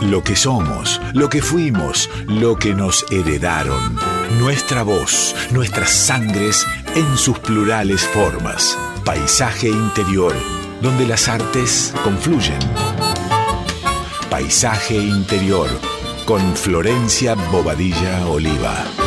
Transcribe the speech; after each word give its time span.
Lo 0.00 0.22
que 0.22 0.36
somos, 0.36 1.00
lo 1.12 1.28
que 1.28 1.42
fuimos, 1.42 2.08
lo 2.26 2.56
que 2.56 2.74
nos 2.74 3.04
heredaron. 3.10 3.98
Nuestra 4.38 4.82
voz, 4.82 5.34
nuestras 5.50 5.90
sangres 5.90 6.66
en 6.94 7.16
sus 7.16 7.38
plurales 7.38 8.02
formas. 8.02 8.78
Paisaje 9.04 9.68
interior, 9.68 10.34
donde 10.80 11.06
las 11.06 11.28
artes 11.28 11.92
confluyen. 12.04 12.58
Paisaje 14.30 14.96
interior, 14.96 15.68
con 16.24 16.56
Florencia 16.56 17.34
Bobadilla 17.34 18.26
Oliva. 18.26 18.97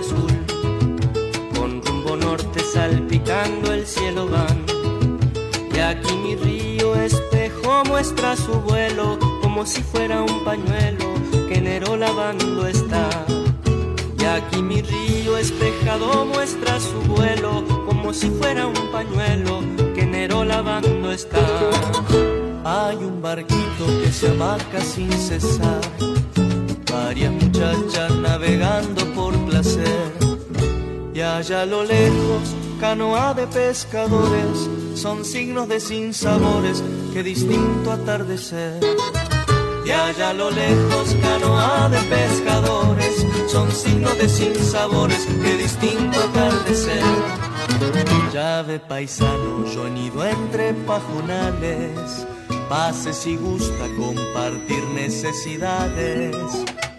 azul. 0.00 0.30
Con 1.56 1.82
rumbo 1.82 2.16
norte 2.16 2.60
salpicando 2.60 3.72
el 3.72 3.86
cielo 3.86 4.28
van. 4.28 4.64
Y 5.74 5.78
aquí 5.78 6.14
mi 6.16 6.36
río 6.36 6.94
espejo 6.94 7.84
muestra 7.86 8.36
su 8.36 8.52
vuelo 8.60 9.18
como 9.42 9.64
si 9.64 9.82
fuera 9.82 10.22
un 10.22 10.44
pañuelo 10.44 11.06
que 11.48 11.60
Nero 11.60 11.96
lavando 11.96 12.66
está. 12.66 13.08
Y 14.18 14.24
aquí 14.24 14.62
mi 14.62 14.82
río 14.82 15.36
espejado 15.38 16.26
muestra 16.26 16.78
su 16.78 17.00
vuelo 17.00 17.64
como 17.86 18.12
si 18.12 18.28
fuera 18.28 18.66
un 18.66 18.92
pañuelo 18.92 19.60
que 19.94 20.04
Nero 20.04 20.44
lavando 20.44 21.10
está. 21.10 21.40
Hay 22.64 22.96
un 22.96 23.22
barquito 23.22 23.86
que 24.02 24.12
se 24.12 24.28
abarca 24.28 24.80
sin 24.80 25.10
cesar, 25.10 25.80
varias 26.92 27.32
muchachas 27.32 28.14
navegando 28.16 29.09
pescadores 33.46 34.68
son 34.94 35.24
signos 35.24 35.68
de 35.68 35.80
sinsabores 35.80 36.82
que 37.12 37.22
distinto 37.22 37.92
atardecer. 37.92 38.80
Y 39.86 39.90
allá 39.90 40.30
a 40.30 40.34
lo 40.34 40.50
lejos 40.50 41.16
canoa 41.22 41.88
de 41.88 41.98
pescadores 42.14 43.26
son 43.48 43.72
signos 43.72 44.18
de 44.18 44.28
sinsabores 44.28 45.26
que 45.42 45.56
distinto 45.56 46.20
atardecer. 46.20 47.02
Llave 48.32 48.78
paisano, 48.78 49.64
yo 49.72 49.88
nido 49.88 50.24
entre 50.24 50.74
pajonales, 50.74 52.26
pase 52.68 53.12
si 53.12 53.36
gusta 53.36 53.86
compartir 53.96 54.84
necesidades. 54.94 56.36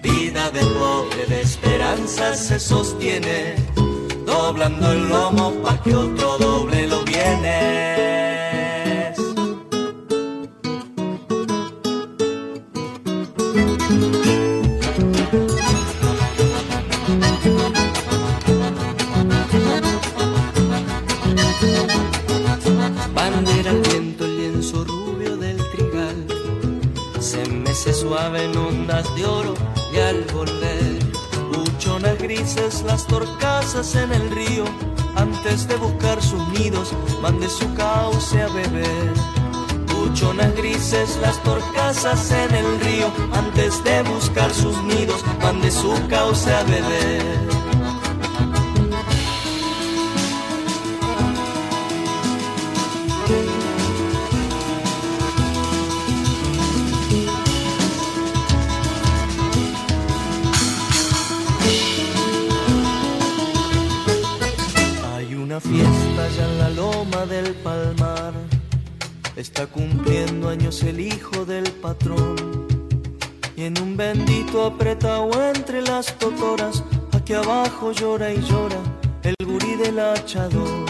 Vida 0.02 0.50
de 0.50 0.62
pobre 0.62 1.26
de 1.28 1.42
esperanza 1.42 2.34
se 2.34 2.60
sostiene 2.60 3.56
doblando 4.42 4.92
el 4.92 5.08
lomo 5.08 5.54
pa' 5.64 5.78
que 5.84 5.96
otro 5.96 6.38
doble 6.38 6.88
lo 6.88 7.04
vienes. 7.04 8.11
Las 33.22 33.30
torcasas 33.30 33.96
en 33.96 34.12
el 34.14 34.32
río, 34.32 34.64
antes 35.16 35.68
de 35.68 35.76
buscar 35.76 36.22
sus 36.22 36.48
nidos, 36.50 36.92
van 37.22 37.40
de 37.40 37.50
su 37.50 37.72
cauce 37.76 38.42
a 38.42 38.48
beber. 38.48 39.14
Buchonas 39.88 40.56
grises 40.56 41.18
las 41.22 41.42
torcasas 41.44 42.32
en 42.32 42.56
el 42.56 42.80
río, 42.80 43.12
antes 43.34 43.84
de 43.84 44.02
buscar 44.04 44.52
sus 44.52 44.76
nidos, 44.84 45.24
van 45.42 45.62
de 45.62 45.70
su 45.72 45.94
cauce 46.10 46.52
a 46.52 46.64
beber. 46.64 47.61
Está 69.42 69.66
cumpliendo 69.66 70.50
años 70.50 70.84
el 70.84 71.00
hijo 71.00 71.46
del 71.46 71.64
patrón. 71.64 72.68
Y 73.56 73.64
en 73.64 73.82
un 73.82 73.98
bendito 73.98 74.64
apretado 74.64 75.32
entre 75.50 75.82
las 75.82 76.16
totoras, 76.20 76.84
aquí 77.12 77.34
abajo 77.34 77.92
llora 77.92 78.32
y 78.32 78.40
llora 78.40 78.78
el 79.24 79.34
gurí 79.44 79.78
del 79.78 79.98
hachador. 80.00 80.86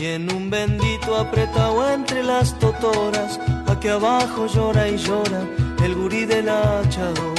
Y 0.00 0.06
en 0.06 0.32
un 0.32 0.48
bendito 0.48 1.18
apretado 1.18 1.92
entre 1.92 2.22
las 2.22 2.58
totoras, 2.58 3.38
aquí 3.66 3.88
abajo 3.88 4.46
llora 4.46 4.88
y 4.88 4.96
llora 4.96 5.46
el 5.84 5.94
gurí 5.96 6.24
del 6.24 6.48
hachador. 6.48 7.34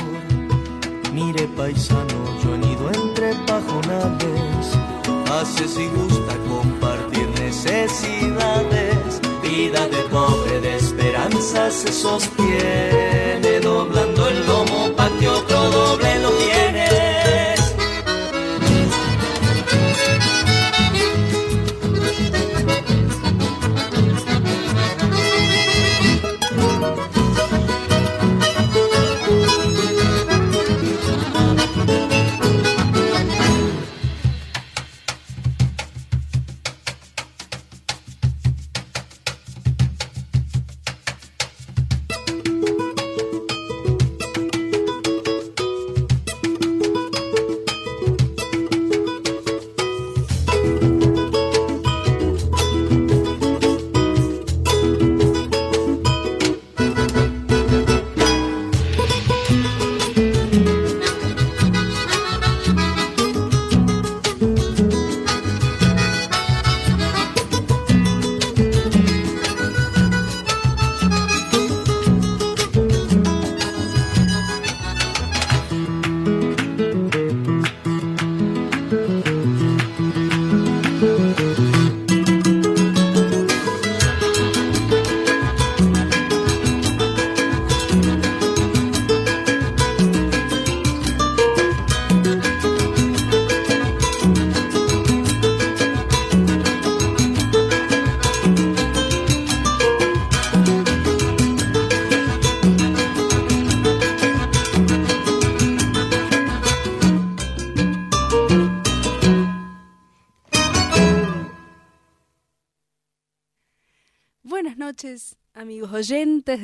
Mire 1.13 1.47
paisano, 1.57 2.39
yo 2.43 2.53
he 2.53 2.93
entre 2.93 3.33
pajonales, 3.47 4.67
hace 5.31 5.67
si 5.67 5.87
gusta 5.87 6.37
compartir 6.47 7.27
necesidades. 7.39 8.74
Vida 9.55 9.87
de 9.87 10.01
pobre 10.09 10.59
de 10.59 10.75
esperanza 10.75 11.71
se 11.71 11.89
sostiene, 11.89 13.61
doblando 13.61 14.27
el 14.27 14.45
lomo 14.45 14.91
para 14.97 15.17
que 15.17 15.29
otro 15.29 15.69
doble 15.69 16.19
lo 16.19 16.29
tiene. 16.31 16.94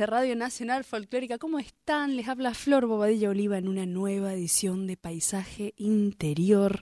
De 0.02 0.08
Radio 0.08 0.36
Nacional 0.36 0.84
Folclórica. 0.84 1.38
¿Cómo 1.38 1.60
están? 1.60 2.16
Les 2.16 2.28
habla 2.28 2.56
Flor 2.56 2.88
Bobadilla 2.88 3.30
Oliva 3.30 3.60
en 3.60 3.68
una 3.68 3.86
nueva 3.86 4.34
edición 4.34 4.88
de 4.88 4.98
Paisaje 4.98 5.76
Interior, 5.78 6.82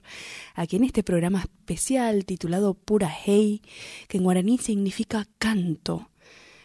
aquí 0.54 0.76
en 0.76 0.84
este 0.84 1.02
programa 1.02 1.40
especial 1.40 2.24
titulado 2.24 2.72
Pura 2.72 3.10
Hey, 3.10 3.60
que 4.08 4.16
en 4.16 4.24
guaraní 4.24 4.56
significa 4.56 5.26
canto. 5.38 6.08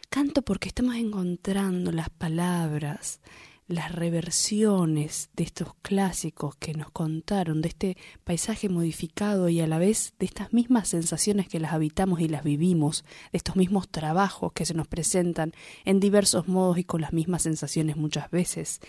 Canto 0.09 0.43
porque 0.43 0.69
estamos 0.69 0.95
encontrando 0.95 1.91
las 1.91 2.09
palabras, 2.09 3.19
las 3.67 3.91
reversiones 3.91 5.29
de 5.33 5.43
estos 5.43 5.73
clásicos 5.81 6.55
que 6.55 6.73
nos 6.75 6.91
contaron, 6.91 7.61
de 7.61 7.69
este 7.69 7.97
paisaje 8.23 8.69
modificado 8.69 9.49
y 9.49 9.59
a 9.59 9.67
la 9.67 9.79
vez 9.79 10.13
de 10.19 10.27
estas 10.27 10.53
mismas 10.53 10.89
sensaciones 10.89 11.47
que 11.47 11.59
las 11.59 11.73
habitamos 11.73 12.19
y 12.19 12.27
las 12.27 12.43
vivimos, 12.43 13.03
de 13.31 13.37
estos 13.37 13.55
mismos 13.55 13.89
trabajos 13.89 14.53
que 14.53 14.65
se 14.65 14.75
nos 14.75 14.87
presentan 14.87 15.53
en 15.83 15.99
diversos 15.99 16.47
modos 16.47 16.77
y 16.77 16.83
con 16.83 17.01
las 17.01 17.11
mismas 17.11 17.41
sensaciones 17.41 17.97
muchas 17.97 18.29
veces, 18.29 18.81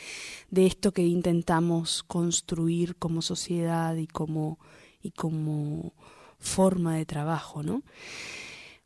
de 0.50 0.66
esto 0.66 0.92
que 0.92 1.02
intentamos 1.06 2.02
construir 2.02 2.96
como 2.96 3.22
sociedad 3.22 3.96
y 3.96 4.06
como, 4.06 4.58
y 5.00 5.12
como 5.12 5.94
forma 6.38 6.96
de 6.96 7.06
trabajo, 7.06 7.62
¿no? 7.62 7.82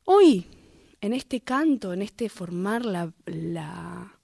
Hoy, 0.04 0.46
en 1.00 1.14
este 1.14 1.40
canto, 1.40 1.92
en 1.92 2.02
este 2.02 2.28
formar 2.28 2.84
la, 2.84 3.12
la 3.26 4.19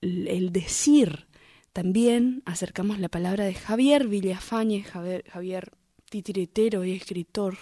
el 0.00 0.52
decir. 0.52 1.26
También 1.72 2.42
acercamos 2.44 2.98
la 2.98 3.08
palabra 3.08 3.44
de 3.44 3.54
Javier 3.54 4.08
Villafañe, 4.08 4.82
Javier, 4.82 5.24
Javier 5.30 5.72
titiritero 6.10 6.84
y 6.84 6.92
escritor, 6.92 7.56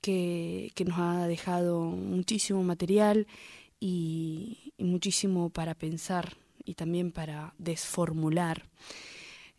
que, 0.00 0.72
que, 0.74 0.84
nos 0.84 0.98
ha 0.98 1.26
dejado 1.26 1.82
muchísimo 1.82 2.62
material 2.62 3.26
y, 3.78 4.72
y 4.76 4.84
muchísimo 4.84 5.50
para 5.50 5.74
pensar 5.74 6.36
y 6.64 6.74
también 6.74 7.12
para 7.12 7.54
desformular. 7.58 8.64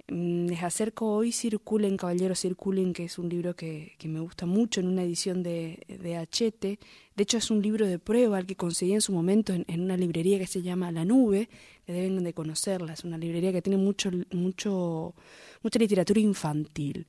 Mm, 0.07 0.47
les 0.47 0.63
acerco 0.63 1.13
hoy 1.13 1.31
Circulen, 1.31 1.97
Caballero 1.97 2.35
Circulen, 2.35 2.93
que 2.93 3.05
es 3.05 3.17
un 3.17 3.29
libro 3.29 3.55
que, 3.55 3.95
me 4.03 4.19
gusta 4.19 4.45
mucho 4.45 4.79
en 4.79 4.87
una 4.87 5.03
edición 5.03 5.43
de, 5.43 5.79
de. 5.87 6.77
De 7.15 7.23
hecho, 7.23 7.37
es 7.37 7.51
un 7.51 7.61
libro 7.61 7.85
de 7.85 7.99
prueba 7.99 8.37
al 8.37 8.45
que 8.45 8.55
conseguí 8.55 8.93
en 8.93 9.01
su 9.01 9.11
momento 9.11 9.53
en, 9.53 9.65
en, 9.67 9.81
una 9.81 9.97
librería 9.97 10.39
que 10.39 10.47
se 10.47 10.61
llama 10.61 10.91
La 10.91 11.05
Nube, 11.05 11.49
que 11.85 11.93
deben 11.93 12.23
de 12.23 12.33
conocerla. 12.33 12.93
Es 12.93 13.03
una 13.03 13.17
librería 13.17 13.51
que 13.51 13.61
tiene 13.61 13.77
mucho, 13.77 14.11
mucho, 14.31 15.13
mucha 15.61 15.79
literatura 15.79 16.19
infantil. 16.19 17.07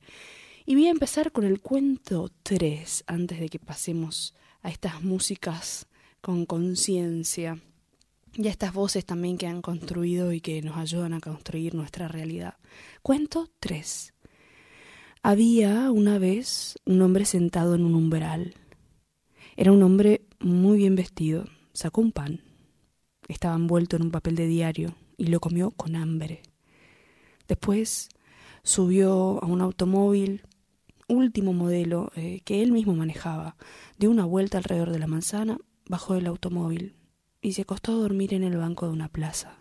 Y 0.65 0.75
voy 0.75 0.87
a 0.87 0.91
empezar 0.91 1.31
con 1.31 1.43
el 1.43 1.61
cuento 1.61 2.31
3, 2.43 3.03
antes 3.07 3.39
de 3.39 3.49
que 3.49 3.59
pasemos 3.59 4.33
a 4.61 4.69
estas 4.69 5.03
músicas 5.03 5.87
con 6.21 6.45
conciencia 6.45 7.59
y 8.35 8.47
a 8.47 8.51
estas 8.51 8.73
voces 8.73 9.05
también 9.05 9.37
que 9.37 9.47
han 9.47 9.61
construido 9.61 10.31
y 10.33 10.41
que 10.41 10.61
nos 10.61 10.77
ayudan 10.77 11.13
a 11.13 11.19
construir 11.19 11.75
nuestra 11.75 12.07
realidad. 12.07 12.55
Cuento 13.01 13.49
3. 13.59 14.13
Había 15.21 15.91
una 15.91 16.17
vez 16.17 16.79
un 16.85 17.01
hombre 17.01 17.25
sentado 17.25 17.75
en 17.75 17.83
un 17.85 17.95
umbral. 17.95 18.55
Era 19.55 19.71
un 19.71 19.83
hombre 19.83 20.25
muy 20.39 20.77
bien 20.77 20.95
vestido. 20.95 21.45
Sacó 21.73 22.01
un 22.01 22.11
pan. 22.11 22.41
Estaba 23.27 23.55
envuelto 23.55 23.95
en 23.95 24.03
un 24.03 24.11
papel 24.11 24.35
de 24.35 24.47
diario 24.47 24.95
y 25.17 25.27
lo 25.27 25.39
comió 25.39 25.71
con 25.71 25.95
hambre. 25.95 26.41
Después 27.47 28.09
subió 28.63 29.43
a 29.43 29.45
un 29.45 29.61
automóvil, 29.61 30.41
último 31.07 31.53
modelo, 31.53 32.11
eh, 32.15 32.41
que 32.43 32.63
él 32.63 32.71
mismo 32.71 32.95
manejaba. 32.95 33.55
Dio 33.97 34.09
una 34.09 34.25
vuelta 34.25 34.57
alrededor 34.57 34.91
de 34.91 34.99
la 34.99 35.07
manzana, 35.07 35.57
bajó 35.87 36.15
del 36.15 36.27
automóvil, 36.27 36.95
y 37.43 37.53
se 37.53 37.61
acostó 37.63 37.91
a 37.91 37.95
dormir 37.95 38.33
en 38.33 38.43
el 38.43 38.57
banco 38.57 38.87
de 38.87 38.93
una 38.93 39.09
plaza. 39.09 39.59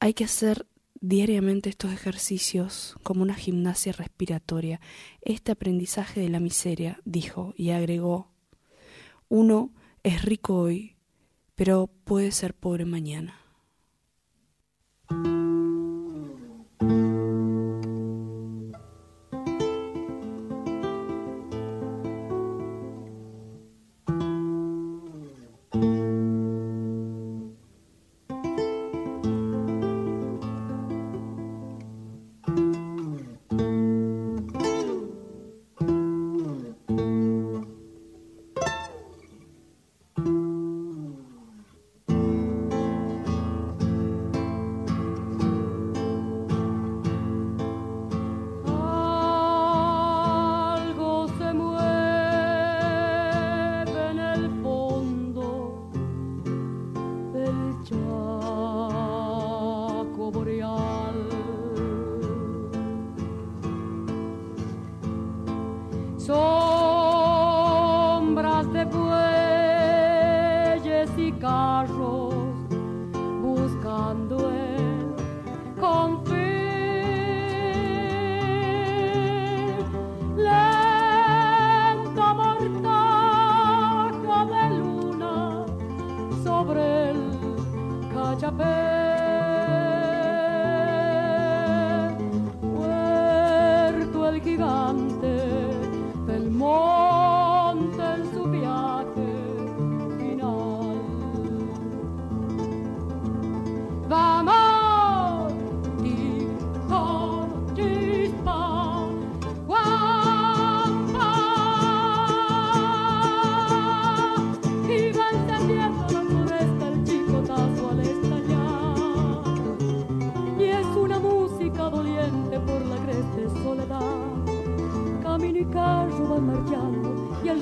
Hay 0.00 0.12
que 0.12 0.24
hacer 0.24 0.66
diariamente 1.00 1.70
estos 1.70 1.92
ejercicios 1.92 2.96
como 3.02 3.22
una 3.22 3.34
gimnasia 3.34 3.92
respiratoria, 3.92 4.80
este 5.22 5.52
aprendizaje 5.52 6.20
de 6.20 6.28
la 6.28 6.40
miseria, 6.40 7.00
dijo 7.04 7.54
y 7.56 7.70
agregó, 7.70 8.32
uno 9.28 9.72
es 10.02 10.22
rico 10.24 10.58
hoy, 10.58 10.96
pero 11.54 11.88
puede 12.04 12.32
ser 12.32 12.54
pobre 12.54 12.84
mañana. 12.84 13.45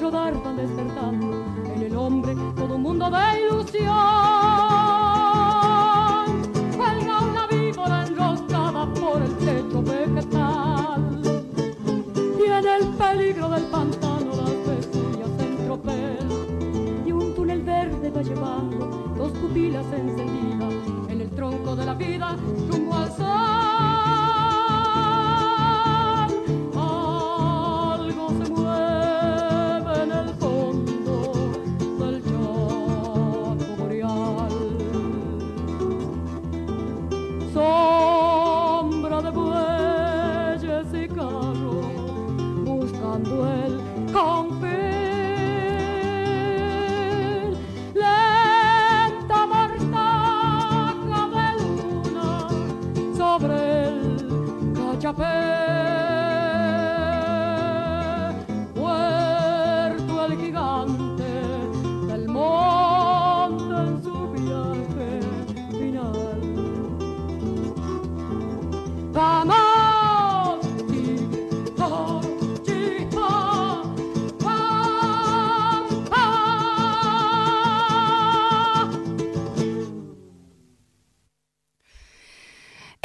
rodar 0.04 0.34
despertando 0.54 1.46
en 1.74 1.82
el 1.82 1.96
hombre 1.96 2.34
todo 2.56 2.74
un 2.74 2.82
mundo 2.82 3.10
de 3.10 3.40
ilusión. 3.40 3.86
Cuelga 6.76 7.20
una 7.22 7.46
víbora 7.46 8.06
enroscada 8.06 8.92
por 9.00 9.22
el 9.22 9.34
techo 9.38 9.82
vegetal 9.82 11.22
y 12.38 12.50
en 12.50 12.66
el 12.76 12.86
peligro 12.98 13.48
del 13.48 13.62
pantano 13.64 14.30
las 14.36 14.54
besuñas 14.68 15.30
en 15.40 15.64
tropel 15.64 16.28
y 17.06 17.12
un 17.12 17.34
túnel 17.34 17.62
verde 17.62 18.10
va 18.10 18.20
llevando 18.20 19.14
dos 19.16 19.32
pupilas 19.32 19.86
encendidas 19.90 20.74
en 21.08 21.22
el 21.22 21.30
tronco 21.30 21.74
de 21.76 21.86
la 21.86 21.94
vida. 21.94 22.36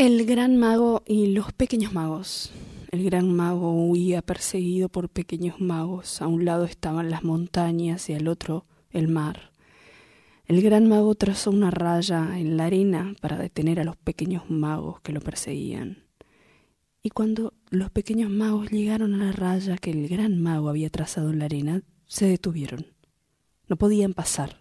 El 0.09 0.25
gran 0.25 0.57
mago 0.57 1.03
y 1.05 1.27
los 1.27 1.53
pequeños 1.53 1.93
magos. 1.93 2.51
El 2.89 3.03
gran 3.03 3.31
mago 3.31 3.71
huía 3.73 4.23
perseguido 4.23 4.89
por 4.89 5.07
pequeños 5.07 5.61
magos. 5.61 6.23
A 6.23 6.27
un 6.27 6.45
lado 6.45 6.65
estaban 6.65 7.11
las 7.11 7.23
montañas 7.23 8.09
y 8.09 8.15
al 8.15 8.27
otro 8.27 8.65
el 8.89 9.07
mar. 9.07 9.51
El 10.45 10.63
gran 10.63 10.89
mago 10.89 11.13
trazó 11.13 11.51
una 11.51 11.69
raya 11.69 12.39
en 12.39 12.57
la 12.57 12.65
arena 12.65 13.13
para 13.21 13.37
detener 13.37 13.79
a 13.79 13.83
los 13.83 13.97
pequeños 13.97 14.49
magos 14.49 14.99
que 15.01 15.13
lo 15.13 15.21
perseguían. 15.21 16.05
Y 17.03 17.11
cuando 17.11 17.53
los 17.69 17.91
pequeños 17.91 18.31
magos 18.31 18.71
llegaron 18.71 19.13
a 19.13 19.25
la 19.25 19.31
raya 19.31 19.77
que 19.77 19.91
el 19.91 20.07
gran 20.07 20.41
mago 20.41 20.69
había 20.69 20.89
trazado 20.89 21.29
en 21.29 21.37
la 21.37 21.45
arena, 21.45 21.83
se 22.07 22.25
detuvieron. 22.25 22.87
No 23.67 23.75
podían 23.75 24.15
pasar. 24.15 24.58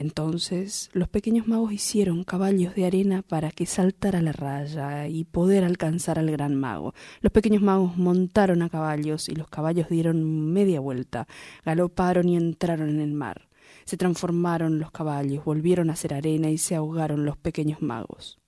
Entonces 0.00 0.90
los 0.92 1.08
pequeños 1.08 1.48
magos 1.48 1.72
hicieron 1.72 2.22
caballos 2.22 2.76
de 2.76 2.86
arena 2.86 3.22
para 3.22 3.50
que 3.50 3.66
saltara 3.66 4.22
la 4.22 4.30
raya 4.30 5.08
y 5.08 5.24
poder 5.24 5.64
alcanzar 5.64 6.20
al 6.20 6.30
gran 6.30 6.54
mago. 6.54 6.94
Los 7.20 7.32
pequeños 7.32 7.62
magos 7.62 7.96
montaron 7.96 8.62
a 8.62 8.68
caballos 8.68 9.28
y 9.28 9.34
los 9.34 9.48
caballos 9.48 9.88
dieron 9.88 10.52
media 10.52 10.78
vuelta, 10.78 11.26
galoparon 11.64 12.28
y 12.28 12.36
entraron 12.36 12.90
en 12.90 13.00
el 13.00 13.12
mar. 13.12 13.48
Se 13.86 13.96
transformaron 13.96 14.78
los 14.78 14.92
caballos, 14.92 15.44
volvieron 15.44 15.90
a 15.90 15.96
ser 15.96 16.14
arena 16.14 16.48
y 16.48 16.58
se 16.58 16.76
ahogaron 16.76 17.24
los 17.24 17.36
pequeños 17.36 17.82
magos. 17.82 18.38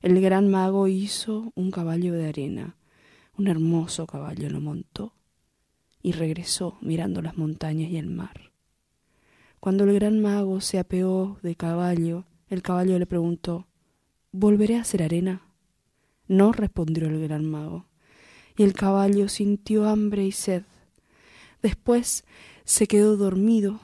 El 0.00 0.18
gran 0.22 0.50
mago 0.50 0.88
hizo 0.88 1.52
un 1.56 1.70
caballo 1.70 2.14
de 2.14 2.26
arena, 2.26 2.78
un 3.36 3.48
hermoso 3.48 4.06
caballo 4.06 4.48
lo 4.48 4.62
montó 4.62 5.12
y 6.02 6.12
regresó 6.12 6.78
mirando 6.80 7.20
las 7.20 7.36
montañas 7.36 7.90
y 7.90 7.98
el 7.98 8.08
mar. 8.08 8.49
Cuando 9.60 9.84
el 9.84 9.92
gran 9.92 10.20
mago 10.20 10.62
se 10.62 10.78
apeó 10.78 11.38
de 11.42 11.54
caballo, 11.54 12.24
el 12.48 12.62
caballo 12.62 12.98
le 12.98 13.04
preguntó 13.04 13.66
¿Volveré 14.32 14.76
a 14.76 14.84
ser 14.84 15.02
arena? 15.02 15.42
No, 16.28 16.52
respondió 16.52 17.06
el 17.08 17.20
gran 17.20 17.44
mago. 17.44 17.84
Y 18.56 18.62
el 18.62 18.72
caballo 18.72 19.28
sintió 19.28 19.86
hambre 19.86 20.24
y 20.24 20.32
sed. 20.32 20.62
Después 21.60 22.24
se 22.64 22.86
quedó 22.86 23.18
dormido, 23.18 23.80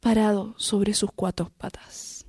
parado 0.00 0.54
sobre 0.58 0.92
sus 0.92 1.10
cuatro 1.12 1.50
patas. 1.56 2.26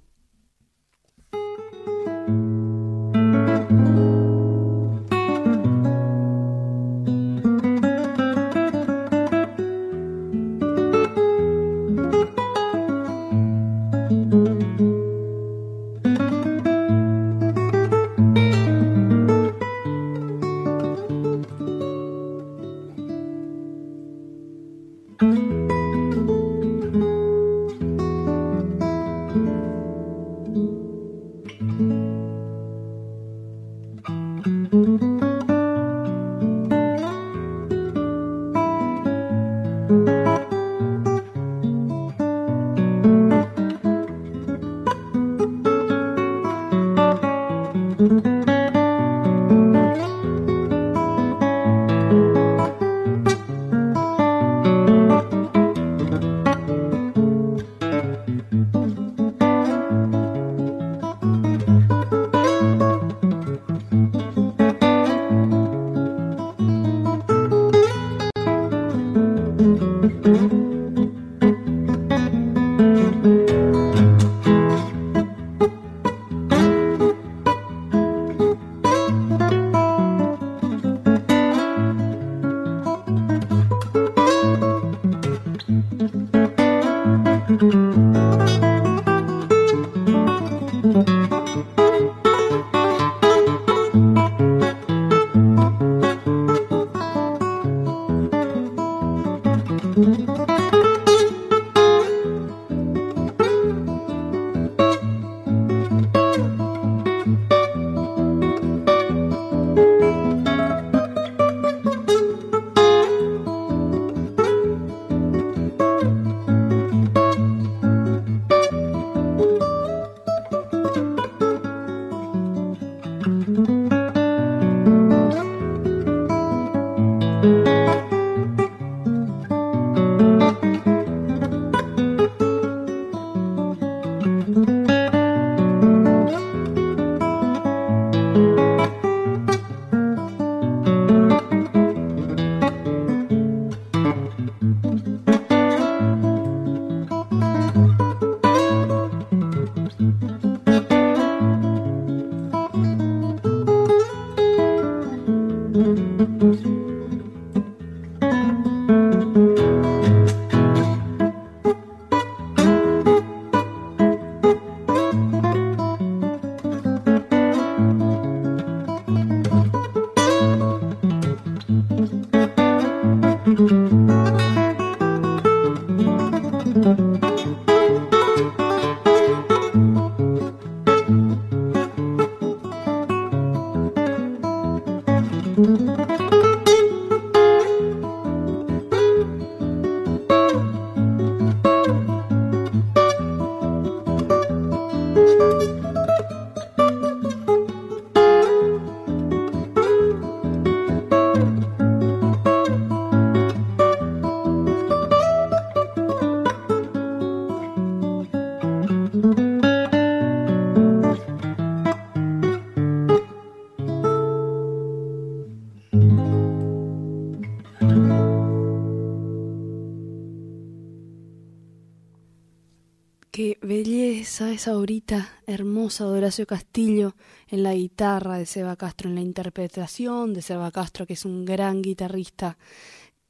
Esa 224.61 224.77
horita 224.77 225.27
hermosa 225.47 226.05
de 226.05 226.19
Horacio 226.19 226.45
Castillo 226.45 227.15
en 227.47 227.63
la 227.63 227.73
guitarra 227.73 228.37
de 228.37 228.45
Seba 228.45 228.75
Castro, 228.75 229.09
en 229.09 229.15
la 229.15 229.21
interpretación 229.21 230.35
de 230.35 230.43
Seba 230.43 230.69
Castro, 230.69 231.07
que 231.07 231.13
es 231.13 231.25
un 231.25 231.45
gran 231.45 231.81
guitarrista 231.81 232.59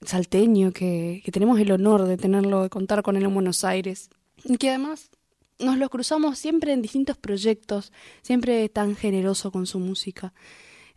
salteño, 0.01 0.73
que, 0.73 1.21
que 1.23 1.31
tenemos 1.31 1.57
el 1.61 1.71
honor 1.71 2.03
de 2.03 2.17
tenerlo, 2.17 2.63
de 2.63 2.69
contar 2.69 3.01
con 3.01 3.15
él 3.15 3.23
en 3.23 3.33
Buenos 3.33 3.63
Aires, 3.63 4.09
y 4.43 4.57
que 4.57 4.71
además 4.71 5.09
nos 5.57 5.77
lo 5.77 5.89
cruzamos 5.89 6.37
siempre 6.37 6.73
en 6.73 6.81
distintos 6.81 7.15
proyectos, 7.15 7.93
siempre 8.21 8.67
tan 8.67 8.97
generoso 8.97 9.53
con 9.53 9.67
su 9.67 9.79
música 9.79 10.33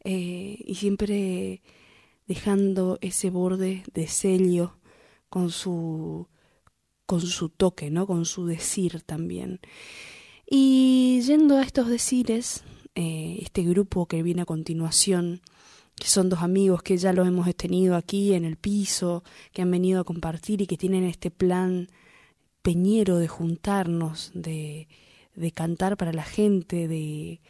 eh, 0.03 0.57
y 0.59 0.75
siempre 0.75 1.62
dejando 2.27 2.99
ese 3.03 3.31
borde 3.31 3.85
de 3.94 4.09
celio 4.09 4.81
con 5.29 5.53
su 5.53 6.27
con 7.07 7.20
su 7.20 7.51
toque, 7.51 7.90
¿no? 7.90 8.07
Con 8.09 8.25
su 8.25 8.47
decir 8.47 9.03
también. 9.03 9.61
Y 10.47 11.21
yendo 11.23 11.57
a 11.57 11.63
estos 11.63 11.89
decires, 11.89 12.65
eh, 12.95 13.39
este 13.41 13.63
grupo 13.63 14.07
que 14.07 14.23
viene 14.23 14.43
a 14.43 14.47
continuación, 14.47 15.41
que 15.97 16.09
son 16.09 16.29
dos 16.29 16.43
amigos 16.43 16.83
que 16.83 16.97
ya 16.97 17.13
los 17.13 17.27
hemos 17.27 17.53
tenido 17.57 17.97
aquí 17.97 18.35
en 18.35 18.45
el 18.45 18.57
piso, 18.57 19.25
que 19.53 19.63
han 19.63 19.71
venido 19.71 20.01
a 20.01 20.05
compartir 20.05 20.61
y 20.61 20.67
que 20.67 20.77
tienen 20.77 21.05
este 21.05 21.31
plan 21.31 21.89
peñero 22.63 23.19
de 23.19 23.29
juntarnos, 23.29 24.31
de, 24.35 24.89
de 25.35 25.53
cantar 25.53 25.97
para 25.97 26.13
la 26.13 26.25
gente, 26.25 26.89
de, 26.89 27.41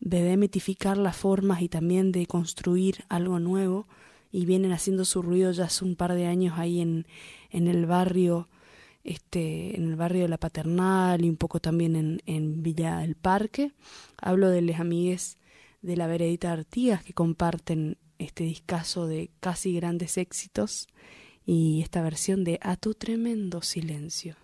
de 0.00 0.50
las 0.96 1.16
formas 1.16 1.62
y 1.62 1.68
también 1.68 2.12
de 2.12 2.26
construir 2.26 3.04
algo 3.08 3.38
nuevo. 3.38 3.86
Y 4.30 4.46
vienen 4.46 4.72
haciendo 4.72 5.04
su 5.04 5.20
ruido 5.20 5.52
ya 5.52 5.64
hace 5.64 5.84
un 5.84 5.94
par 5.94 6.14
de 6.14 6.26
años 6.26 6.58
ahí 6.58 6.80
en, 6.80 7.06
en 7.50 7.68
el 7.68 7.84
barrio 7.84 8.48
este 9.04 9.76
en 9.76 9.88
el 9.88 9.96
barrio 9.96 10.22
de 10.22 10.28
la 10.28 10.38
Paternal 10.38 11.24
y 11.24 11.28
un 11.28 11.36
poco 11.36 11.60
también 11.60 11.96
en, 11.96 12.22
en 12.26 12.62
Villa 12.62 12.98
del 12.98 13.16
Parque. 13.16 13.72
Hablo 14.16 14.50
de 14.50 14.62
les 14.62 14.80
amigues 14.80 15.38
de 15.80 15.96
la 15.96 16.06
Veredita 16.06 16.52
Artigas 16.52 17.02
que 17.04 17.12
comparten 17.12 17.98
este 18.18 18.44
discazo 18.44 19.06
de 19.06 19.30
casi 19.40 19.74
grandes 19.74 20.16
éxitos 20.16 20.88
y 21.44 21.80
esta 21.82 22.02
versión 22.02 22.44
de 22.44 22.58
A 22.62 22.76
tu 22.76 22.94
tremendo 22.94 23.62
silencio 23.62 24.41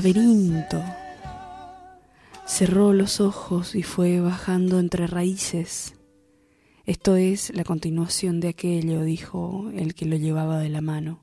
laberinto. 0.00 0.82
Cerró 2.46 2.94
los 2.94 3.20
ojos 3.20 3.74
y 3.74 3.82
fue 3.82 4.18
bajando 4.20 4.78
entre 4.78 5.06
raíces. 5.06 5.94
Esto 6.86 7.16
es 7.16 7.54
la 7.54 7.64
continuación 7.64 8.40
de 8.40 8.48
aquello, 8.48 9.02
dijo 9.02 9.70
el 9.74 9.94
que 9.94 10.06
lo 10.06 10.16
llevaba 10.16 10.58
de 10.58 10.70
la 10.70 10.80
mano. 10.80 11.22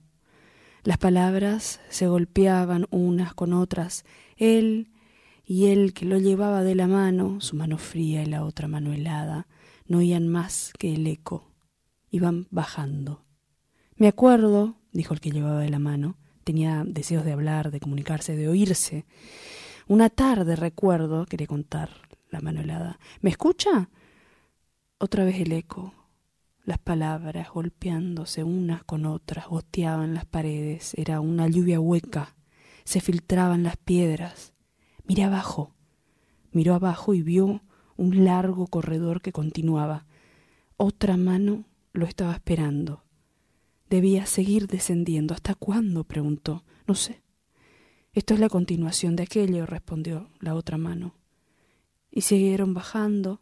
Las 0.84 1.00
palabras 1.00 1.82
se 1.90 2.08
golpeaban 2.08 2.86
unas 2.92 3.34
con 3.34 3.54
otras. 3.54 4.06
Él 4.36 4.92
y 5.44 5.68
él 5.68 5.94
que 5.96 6.06
lo 6.06 6.20
llevaba 6.20 6.62
de 6.62 6.76
la 6.76 6.86
mano, 6.86 7.42
su 7.42 7.56
mano 7.56 7.80
fría 7.80 8.22
y 8.22 8.28
la 8.28 8.46
otra 8.46 8.68
mano 8.68 8.94
helada, 8.94 9.48
no 9.88 9.98
oían 9.98 10.28
más 10.28 10.72
que 10.78 10.94
el 10.94 11.08
eco. 11.08 11.52
Iban 12.12 12.46
bajando. 12.52 13.26
Me 13.96 14.08
acuerdo, 14.08 14.76
dijo 14.92 15.16
el 15.16 15.20
que 15.20 15.32
llevaba 15.32 15.62
de 15.62 15.70
la 15.70 15.80
mano, 15.80 16.20
tenía 16.48 16.86
deseos 16.88 17.26
de 17.26 17.34
hablar, 17.34 17.72
de 17.72 17.82
comunicarse, 17.82 18.38
de 18.38 18.48
oírse. 18.48 19.06
Una 19.86 20.10
tarde 20.10 20.56
recuerdo, 20.56 21.26
quería 21.26 21.46
contar 21.46 21.90
la 22.30 22.40
mano 22.40 22.62
helada. 22.62 23.00
¿Me 23.20 23.30
escucha? 23.30 23.90
Otra 24.98 25.26
vez 25.26 25.42
el 25.42 25.52
eco. 25.52 25.94
Las 26.64 26.78
palabras 26.78 27.50
golpeándose 27.52 28.46
unas 28.46 28.82
con 28.86 29.06
otras, 29.06 29.48
goteaban 29.48 30.14
las 30.14 30.24
paredes. 30.24 30.94
Era 30.94 31.20
una 31.20 31.50
lluvia 31.50 31.82
hueca. 31.82 32.38
Se 32.86 33.02
filtraban 33.02 33.64
las 33.64 33.76
piedras. 33.76 34.54
Miré 35.04 35.26
abajo. 35.26 35.76
Miró 36.54 36.76
abajo 36.76 37.14
y 37.14 37.24
vio 37.24 37.62
un 37.98 38.24
largo 38.24 38.68
corredor 38.68 39.22
que 39.22 39.34
continuaba. 39.34 40.06
Otra 40.78 41.18
mano 41.18 41.66
lo 41.92 42.06
estaba 42.06 42.32
esperando. 42.32 43.04
Debía 43.90 44.26
seguir 44.26 44.68
descendiendo. 44.68 45.34
¿Hasta 45.34 45.56
cuándo? 45.56 46.04
preguntó. 46.04 46.64
No 46.88 46.96
sé. 46.96 47.22
Esto 48.14 48.34
es 48.34 48.40
la 48.40 48.50
continuación 48.50 49.16
de 49.16 49.24
aquello, 49.24 49.66
respondió 49.66 50.30
la 50.40 50.56
otra 50.56 50.78
mano. 50.78 51.16
Y 52.12 52.22
siguieron 52.22 52.74
bajando 52.74 53.42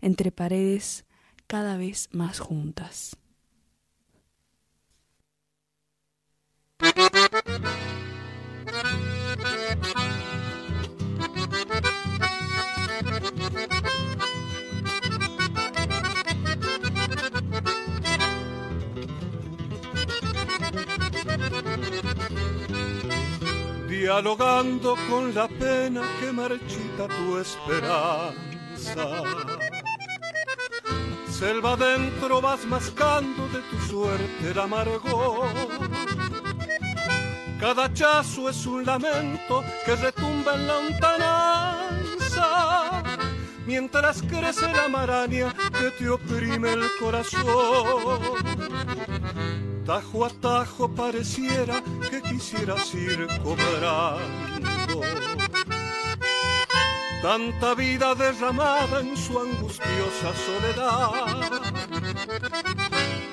entre 0.00 0.32
paredes 0.32 1.04
cada 1.46 1.76
vez 1.76 2.08
más 2.12 2.38
juntas. 2.38 3.16
Dialogando 24.06 24.94
con 25.10 25.34
la 25.34 25.48
pena 25.48 26.00
que 26.20 26.30
marchita 26.30 27.08
tu 27.08 27.38
esperanza. 27.38 28.34
Selva 31.28 31.74
dentro 31.74 32.40
vas 32.40 32.64
mascando 32.66 33.48
de 33.48 33.60
tu 33.68 33.76
suerte 33.90 34.50
el 34.52 34.58
amargor. 34.60 35.48
Cada 37.58 37.92
chazo 37.92 38.48
es 38.48 38.64
un 38.64 38.86
lamento 38.86 39.64
que 39.84 39.96
retumba 39.96 40.54
en 40.54 40.68
la 40.68 40.74
lontananza, 40.74 42.46
mientras 43.66 44.22
crece 44.22 44.72
la 44.72 44.86
maraña 44.86 45.52
que 45.76 45.90
te 45.98 46.08
oprime 46.08 46.74
el 46.74 46.84
corazón 47.00 48.20
tajo 49.86 50.24
a 50.24 50.30
tajo 50.30 50.88
pareciera 50.88 51.82
que 52.10 52.20
quisieras 52.20 52.92
ir 52.94 53.26
cobrando. 53.42 55.00
Tanta 57.22 57.74
vida 57.74 58.14
derramada 58.14 59.00
en 59.00 59.16
su 59.16 59.38
angustiosa 59.38 60.30
soledad. 60.46 61.62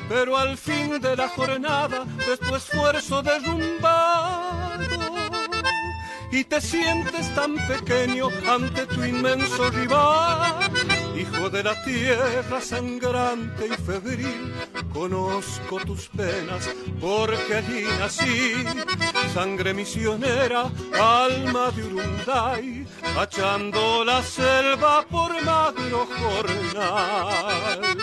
Pero 0.08 0.38
al 0.38 0.58
fin 0.58 1.02
de 1.02 1.16
la 1.16 1.28
jornada, 1.30 2.06
de 2.06 2.38
tu 2.38 2.56
esfuerzo 2.56 3.24
derrumbado, 3.24 4.84
y 6.32 6.44
te 6.44 6.62
sientes 6.62 7.34
tan 7.36 7.56
pequeño 7.68 8.28
ante 8.48 8.86
tu 8.88 9.04
inmenso 9.04 9.70
rival 9.70 10.92
hijo 11.15 11.49
de 11.49 11.63
la 11.63 11.82
tierra 11.84 12.62
sangrante 12.62 13.67
y 13.67 13.84
febril, 13.84 14.54
conozco 14.93 15.80
tus 15.86 16.08
penas 16.10 16.69
porque 16.99 17.56
allí 17.56 17.84
nací, 17.99 18.63
sangre 19.34 19.73
misionera, 19.73 20.71
alma 20.99 21.71
de 21.71 21.84
Urunday, 21.84 22.88
achando 23.17 24.04
la 24.04 24.21
selva 24.23 25.06
por 25.10 25.32
magro 25.43 26.08
jornal. 26.19 27.97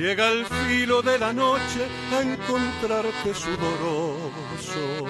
Llega 0.00 0.28
el 0.28 0.46
filo 0.46 1.02
de 1.02 1.18
la 1.18 1.30
noche 1.30 1.86
a 2.10 2.22
encontrarte 2.22 3.34
sudoroso, 3.34 5.06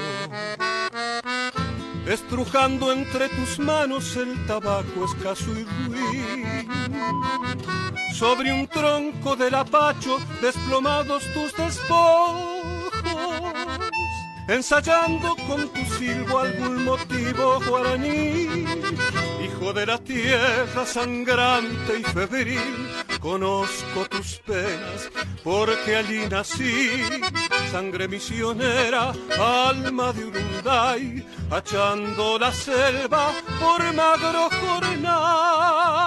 estrujando 2.09 2.91
entre 2.91 3.29
tus 3.29 3.61
manos 3.61 4.17
el 4.17 4.45
tabaco 4.49 5.05
escaso 5.05 5.53
y 5.53 5.63
ruin. 5.63 6.69
Sobre 8.15 8.53
un 8.53 8.67
tronco 8.67 9.37
del 9.37 9.55
apacho 9.55 10.19
desplomados 10.43 11.23
tus 11.35 11.55
despojos, 11.57 12.93
ensayando 14.49 15.37
con 15.47 15.69
tu 15.69 15.85
silbo 15.85 16.41
algún 16.41 16.85
motivo 16.85 17.61
guaraní, 17.65 18.67
hijo 19.45 19.73
de 19.73 19.87
la 19.87 19.99
tierra 19.99 20.85
sangrante 20.85 22.01
y 22.01 22.03
febril 22.03 23.00
conozco 23.21 24.07
tus 24.09 24.39
penas, 24.39 25.11
porque 25.45 25.97
allí 25.97 26.27
nací, 26.29 27.03
sangre 27.71 28.09
misionera, 28.09 29.13
alma 29.39 30.13
de 30.13 30.25
Urunday, 30.25 31.27
achando 31.51 32.39
la 32.39 32.53
selva 32.53 33.33
por 33.61 33.93
magro 33.95 34.49
jornal. 34.61 36.01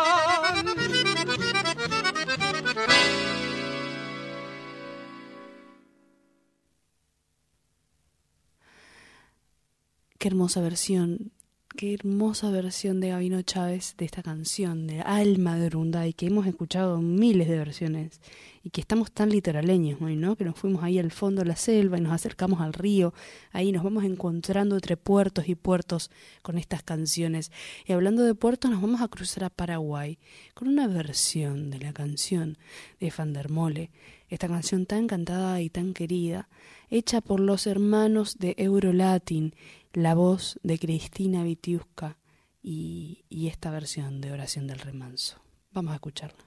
Qué 10.18 10.28
hermosa 10.30 10.62
versión 10.62 11.34
qué 11.76 11.96
hermosa 11.96 12.52
versión 12.52 13.00
de 13.00 13.10
Gabino 13.10 13.42
Chávez 13.42 13.96
de 13.98 14.06
esta 14.06 14.22
canción, 14.22 14.86
de 14.86 15.02
Alma 15.02 15.58
de 15.58 15.68
Urunday, 15.68 16.14
que 16.14 16.28
hemos 16.28 16.46
escuchado 16.46 17.02
miles 17.02 17.48
de 17.48 17.58
versiones 17.58 18.22
y 18.64 18.70
que 18.70 18.82
estamos 18.82 19.12
tan 19.12 19.30
literaleños 19.30 20.00
hoy, 20.02 20.16
¿no? 20.16 20.36
Que 20.36 20.46
nos 20.46 20.56
fuimos 20.56 20.84
ahí 20.84 21.00
al 21.00 21.12
fondo 21.12 21.42
de 21.42 21.48
la 21.48 21.56
selva 21.56 21.98
y 21.98 22.02
nos 22.02 22.14
acercamos 22.14 22.62
al 22.62 22.74
río, 22.74 23.14
ahí 23.52 23.72
nos 23.72 23.84
vamos 23.84 24.04
encontrando 24.04 24.76
entre 24.76 24.98
puertos 24.98 25.50
y 25.50 25.56
puertos 25.56 26.12
con 26.44 26.58
estas 26.58 26.84
canciones. 26.84 27.52
Y 27.88 27.94
hablando 27.94 28.24
de 28.24 28.36
puertos, 28.36 28.70
nos 28.70 28.82
vamos 28.82 29.02
a 29.02 29.08
cruzar 29.08 29.46
a 29.46 29.50
Paraguay 29.50 30.20
con 30.54 30.68
una 30.68 30.88
versión 30.88 31.72
de 31.72 31.80
la 31.80 31.94
canción 31.94 32.58
de 33.00 33.10
Fandermole, 33.10 33.90
esta 34.30 34.48
canción 34.48 34.86
tan 34.86 35.08
cantada 35.08 35.62
y 35.62 35.70
tan 35.70 35.94
querida, 35.94 36.50
hecha 36.90 37.22
por 37.22 37.40
los 37.40 37.66
hermanos 37.66 38.38
de 38.38 38.54
Eurolatin 38.58 39.54
la 39.94 40.16
voz 40.16 40.60
de 40.64 40.80
Cristina 40.80 41.44
Vitiusca 41.44 42.18
y, 42.62 43.26
y 43.30 43.48
esta 43.48 43.72
versión 43.72 44.22
de 44.22 44.32
Oración 44.32 44.68
del 44.68 44.80
Remanso. 44.80 45.42
Vamos 45.72 45.92
a 45.92 45.96
escucharla. 45.96 46.44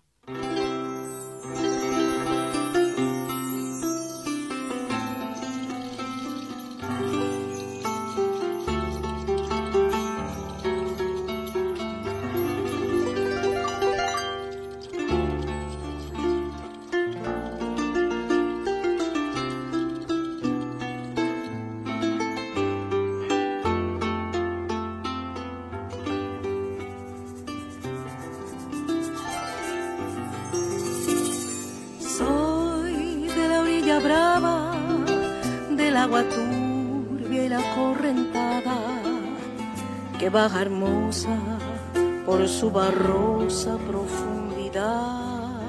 Baja 40.36 40.60
hermosa 40.60 41.34
por 42.26 42.46
su 42.46 42.70
barrosa 42.70 43.78
profundidad. 43.88 45.62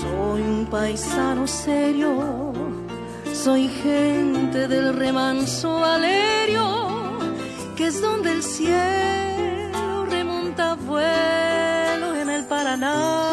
Soy 0.00 0.42
un 0.42 0.66
paisano 0.68 1.46
serio, 1.46 2.52
soy 3.32 3.68
gente 3.68 4.66
del 4.66 4.96
remanso 4.96 5.78
Valerio, 5.78 6.66
que 7.76 7.86
es 7.86 8.02
donde 8.02 8.32
el 8.32 8.42
cielo 8.42 10.04
remonta 10.06 10.74
vuelo 10.74 12.08
en 12.22 12.28
el 12.28 12.44
Paraná. 12.46 13.31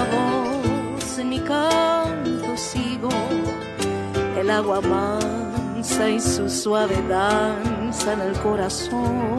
Misma 0.00 0.04
voz, 0.04 1.18
en 1.18 1.28
mi 1.28 1.40
canto 1.40 2.56
sigo 2.56 3.08
el 4.38 4.50
agua 4.50 4.80
mansa 4.80 6.08
y 6.08 6.20
su 6.20 6.48
suave 6.48 7.02
danza 7.08 8.12
en 8.12 8.20
el 8.20 8.32
corazón. 8.40 9.38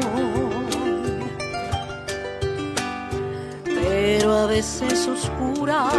Pero 3.63 4.34
a 4.34 4.45
veces 4.47 5.08
oscura, 5.08 5.89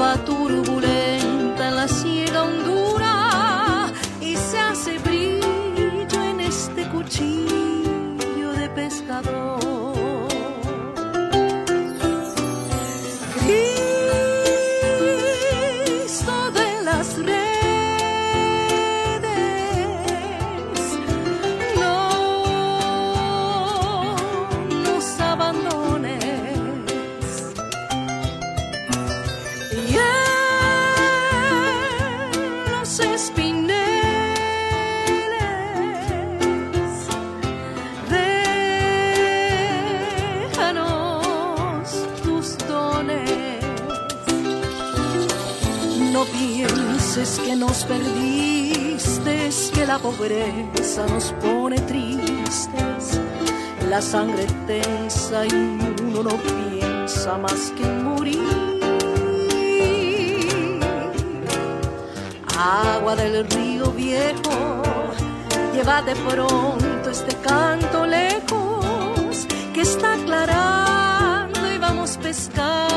va 0.00 0.14
turbulenta 0.24 1.68
en 1.68 1.76
la 1.76 1.88
ciega 1.88 2.42
hondura 2.42 2.75
sangre 54.06 54.46
tensa 54.68 55.44
y 55.46 55.52
uno 56.00 56.22
no 56.22 56.36
piensa 56.36 57.36
más 57.38 57.72
que 57.76 57.82
en 57.82 58.04
morir. 58.04 58.40
Agua 62.56 63.16
del 63.16 63.44
río 63.50 63.90
viejo, 63.90 64.82
llévate 65.74 66.14
pronto 66.30 67.10
este 67.10 67.34
canto 67.48 68.06
lejos 68.06 69.46
que 69.74 69.80
está 69.80 70.14
aclarando 70.14 71.72
y 71.72 71.78
vamos 71.78 72.16
pescando 72.22 72.95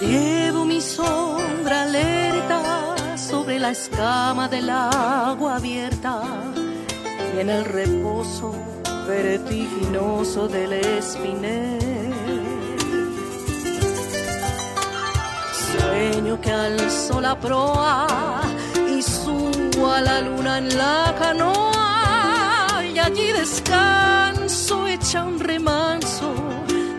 Llevo 0.00 0.64
mi 0.64 0.80
sombra 0.80 1.82
alerta 1.82 2.94
sobre 3.16 3.58
la 3.58 3.72
escama 3.72 4.46
del 4.46 4.70
agua 4.70 5.56
abierta 5.56 6.22
y 7.34 7.40
en 7.40 7.50
el 7.50 7.64
reposo 7.64 8.54
vertiginoso 9.08 10.46
del 10.46 10.74
espinel. 10.74 12.14
Sueño 15.72 16.40
que 16.40 16.52
alzo 16.52 17.20
la 17.20 17.34
proa 17.38 18.06
y 18.88 19.02
subo 19.02 19.90
a 19.90 20.00
la 20.00 20.20
luna 20.20 20.58
en 20.58 20.78
la 20.78 21.12
canoa 21.18 22.84
y 22.94 22.98
allí 23.00 23.32
descanso 23.32 24.86
hecha 24.86 25.24
un 25.24 25.40
remanso 25.40 26.32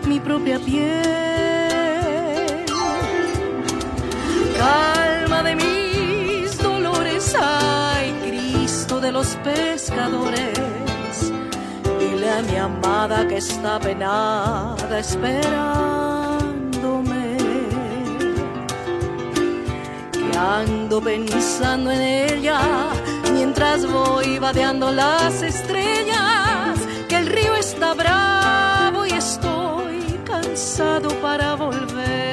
mi 0.06 0.20
propia 0.20 0.58
piel. 0.58 1.49
Calma 4.60 5.42
de 5.42 5.56
mis 5.56 6.56
dolores, 6.58 7.34
ay 7.40 8.12
Cristo 8.26 9.00
de 9.00 9.10
los 9.10 9.28
pescadores. 9.36 11.32
Dile 11.98 12.30
a 12.30 12.42
mi 12.42 12.56
amada 12.56 13.26
que 13.26 13.38
está 13.38 13.80
penada 13.80 14.98
esperándome. 14.98 17.38
Que 20.12 20.36
ando 20.36 21.00
pensando 21.00 21.90
en 21.90 22.02
ella 22.02 22.60
mientras 23.32 23.90
voy 23.90 24.38
vadeando 24.38 24.92
las 24.92 25.40
estrellas. 25.40 26.78
Que 27.08 27.16
el 27.16 27.28
río 27.28 27.54
está 27.54 27.94
bravo 27.94 29.06
y 29.06 29.12
estoy 29.12 30.20
cansado 30.26 31.08
para 31.22 31.54
volver. 31.54 32.29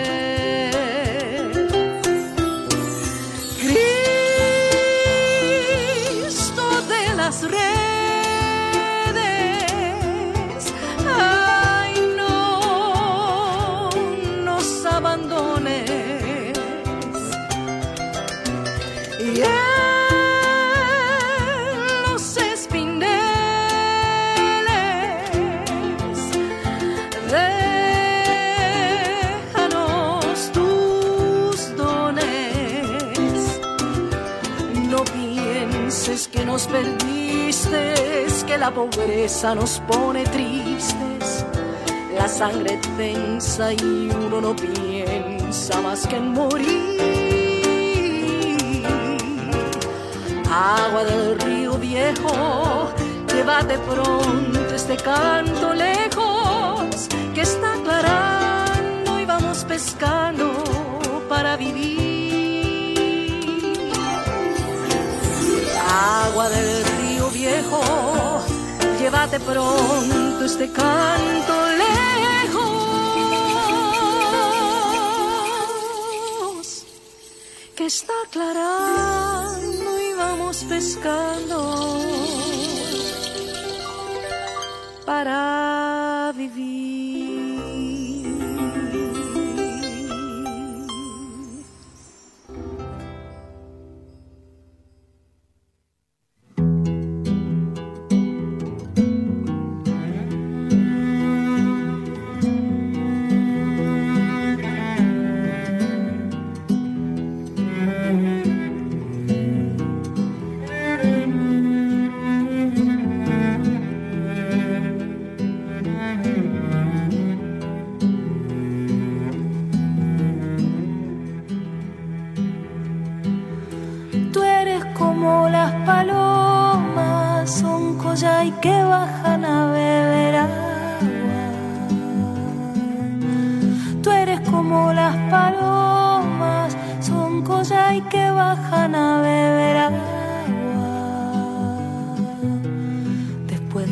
Nos 36.58 36.66
perdiste, 36.66 37.94
que 38.48 38.58
la 38.58 38.72
pobreza 38.72 39.54
nos 39.54 39.80
pone 39.82 40.24
tristes. 40.24 41.46
La 42.16 42.28
sangre 42.28 42.80
tensa 42.98 43.74
y 43.74 44.10
uno 44.26 44.42
no 44.42 44.56
piensa 44.56 45.80
más 45.82 46.08
que 46.08 46.16
en 46.16 46.32
morir. 46.32 46.88
Agua 50.50 51.04
del 51.04 51.40
río 51.42 51.74
viejo, 51.78 52.90
llévate 53.32 53.78
pronto 53.78 54.76
este 54.76 54.98
canto 54.98 55.76
lejos 55.76 57.08
que 57.36 57.42
está 57.42 57.74
aclarando 57.74 59.20
y 59.20 59.26
vamos 59.26 59.64
pescando 59.64 60.64
para 61.30 61.56
vivir 61.56 62.07
agua 66.38 66.50
del 66.50 66.86
río 66.86 67.30
viejo, 67.32 67.82
llévate 69.00 69.40
pronto 69.40 70.46
este 70.46 70.72
canto 70.72 71.54
lejos, 71.84 72.86
que 77.76 77.86
está 77.88 78.14
aclarando 78.28 80.00
y 80.00 80.14
vamos 80.14 80.64
pescando 80.70 81.58
para 85.08 86.32
vivir. 86.36 86.67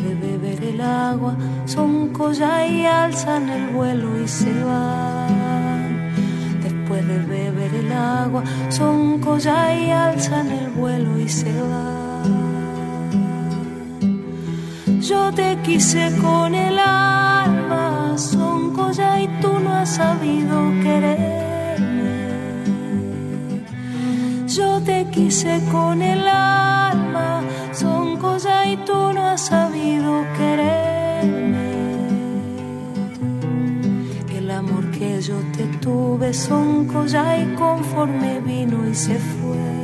De 0.06 0.14
beber 0.14 0.62
el 0.62 0.80
agua, 0.80 1.36
son 1.64 2.12
y 2.70 2.84
alzan 2.84 3.48
el 3.48 3.68
vuelo 3.74 4.22
y 4.22 4.28
se 4.28 4.52
van. 4.64 6.12
Después 6.62 7.06
de 7.06 7.18
beber 7.18 7.74
el 7.74 7.92
agua, 7.92 8.42
son 8.68 9.20
y 9.20 9.90
alzan 9.90 10.50
el 10.50 10.70
vuelo 10.70 11.18
y 11.18 11.28
se 11.28 11.52
van. 11.62 12.46
Yo 15.00 15.32
te 15.32 15.58
quise 15.64 16.12
con 16.20 16.54
el 16.54 16.78
alma, 16.78 18.14
son 18.16 18.92
ya 18.92 19.20
y 19.20 19.28
tú 19.40 19.58
no 19.58 19.74
has 19.74 19.96
sabido 19.96 20.70
quererme. 20.82 21.36
Yo 24.46 24.80
te 24.80 25.06
quise 25.10 25.60
con 25.70 26.00
el 26.02 26.26
alma, 26.26 26.85
yo 35.20 35.38
te 35.56 35.64
tuve, 35.78 36.32
son 36.32 36.88
ya 37.06 37.38
y 37.38 37.54
conforme 37.54 38.40
vino 38.40 38.88
y 38.88 38.94
se 38.94 39.18
fue 39.18 39.76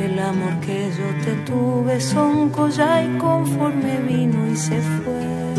el 0.00 0.18
amor 0.18 0.58
que 0.60 0.90
yo 0.98 1.24
te 1.24 1.34
tuve 1.44 2.00
son 2.00 2.50
ya 2.70 3.02
y 3.02 3.18
conforme 3.18 3.98
vino 4.08 4.46
y 4.50 4.56
se 4.56 4.80
fue. 4.80 5.54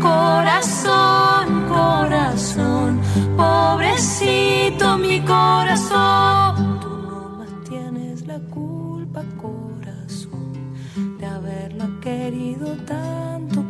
Corazón, 0.00 1.66
corazón, 1.68 3.00
pobrecito 3.36 4.98
mi 4.98 5.20
corazón. 5.20 6.80
Tú 6.80 6.88
no 7.08 7.36
más 7.38 7.64
tienes 7.68 8.26
la 8.26 8.38
culpa, 8.38 9.22
corazón, 9.40 10.52
de 11.18 11.26
haberla 11.26 11.88
querido 12.00 12.68
tanto. 12.86 13.64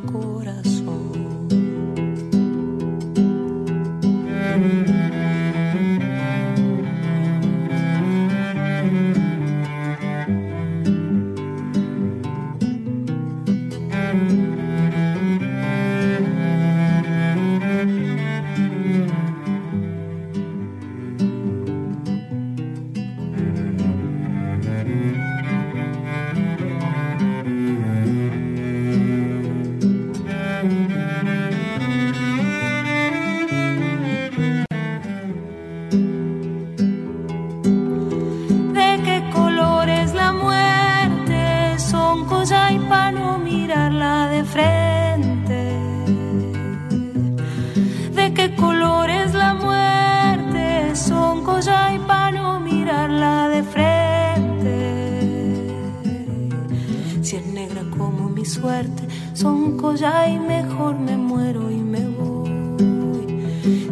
son 59.33 59.77
collar 59.77 60.29
y 60.29 60.39
mejor 60.41 60.99
me 60.99 61.17
muero 61.17 61.71
y 61.71 61.77
me 61.77 62.05
voy. 62.19 62.51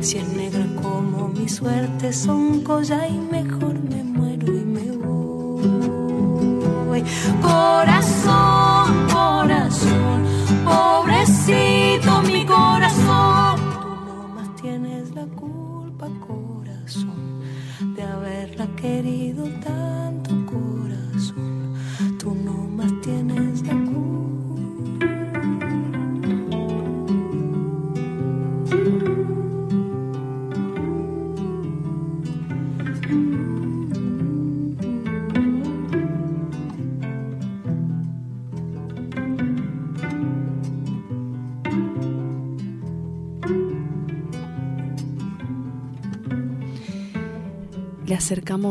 Si 0.00 0.18
es 0.18 0.28
negra 0.34 0.66
como 0.82 1.28
mi 1.28 1.48
suerte 1.48 2.12
son 2.12 2.60
collar 2.62 3.08
y 3.08 3.18
mejor 3.18 3.63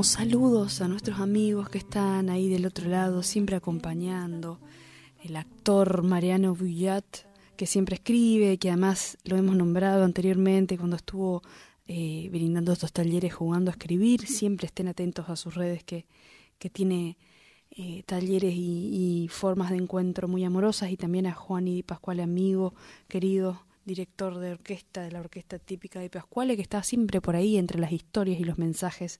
saludos 0.03 0.79
a 0.81 0.87
nuestros 0.87 1.19
amigos 1.19 1.67
que 1.67 1.77
están 1.77 2.29
ahí 2.29 2.47
del 2.47 2.65
otro 2.65 2.87
lado, 2.87 3.21
siempre 3.21 3.57
acompañando. 3.57 4.59
El 5.21 5.35
actor 5.35 6.03
Mariano 6.03 6.55
Bullat, 6.55 7.05
que 7.57 7.65
siempre 7.65 7.95
escribe, 7.95 8.57
que 8.57 8.69
además 8.69 9.17
lo 9.25 9.35
hemos 9.35 9.57
nombrado 9.57 10.05
anteriormente 10.05 10.77
cuando 10.77 10.95
estuvo 10.95 11.43
eh, 11.85 12.29
brindando 12.31 12.71
estos 12.71 12.93
talleres 12.93 13.33
jugando 13.33 13.71
a 13.71 13.73
escribir. 13.73 14.25
Siempre 14.25 14.67
estén 14.67 14.87
atentos 14.87 15.29
a 15.29 15.35
sus 15.35 15.53
redes 15.53 15.83
que, 15.83 16.05
que 16.59 16.69
tiene 16.69 17.17
eh, 17.71 18.03
talleres 18.05 18.53
y, 18.55 19.25
y, 19.25 19.27
formas 19.27 19.69
de 19.69 19.77
encuentro 19.77 20.29
muy 20.29 20.45
amorosas. 20.45 20.91
Y 20.91 20.97
también 20.97 21.27
a 21.27 21.33
Juan 21.33 21.67
y 21.67 21.83
Pascual, 21.83 22.21
amigo, 22.21 22.73
querido 23.09 23.65
director 23.85 24.37
de 24.37 24.51
orquesta 24.51 25.01
de 25.01 25.11
la 25.11 25.19
orquesta 25.19 25.59
típica 25.59 25.99
de 25.99 26.09
Pascuale, 26.09 26.55
que 26.55 26.61
está 26.61 26.83
siempre 26.83 27.21
por 27.21 27.35
ahí 27.35 27.57
entre 27.57 27.79
las 27.79 27.91
historias 27.91 28.39
y 28.39 28.43
los 28.43 28.57
mensajes 28.57 29.19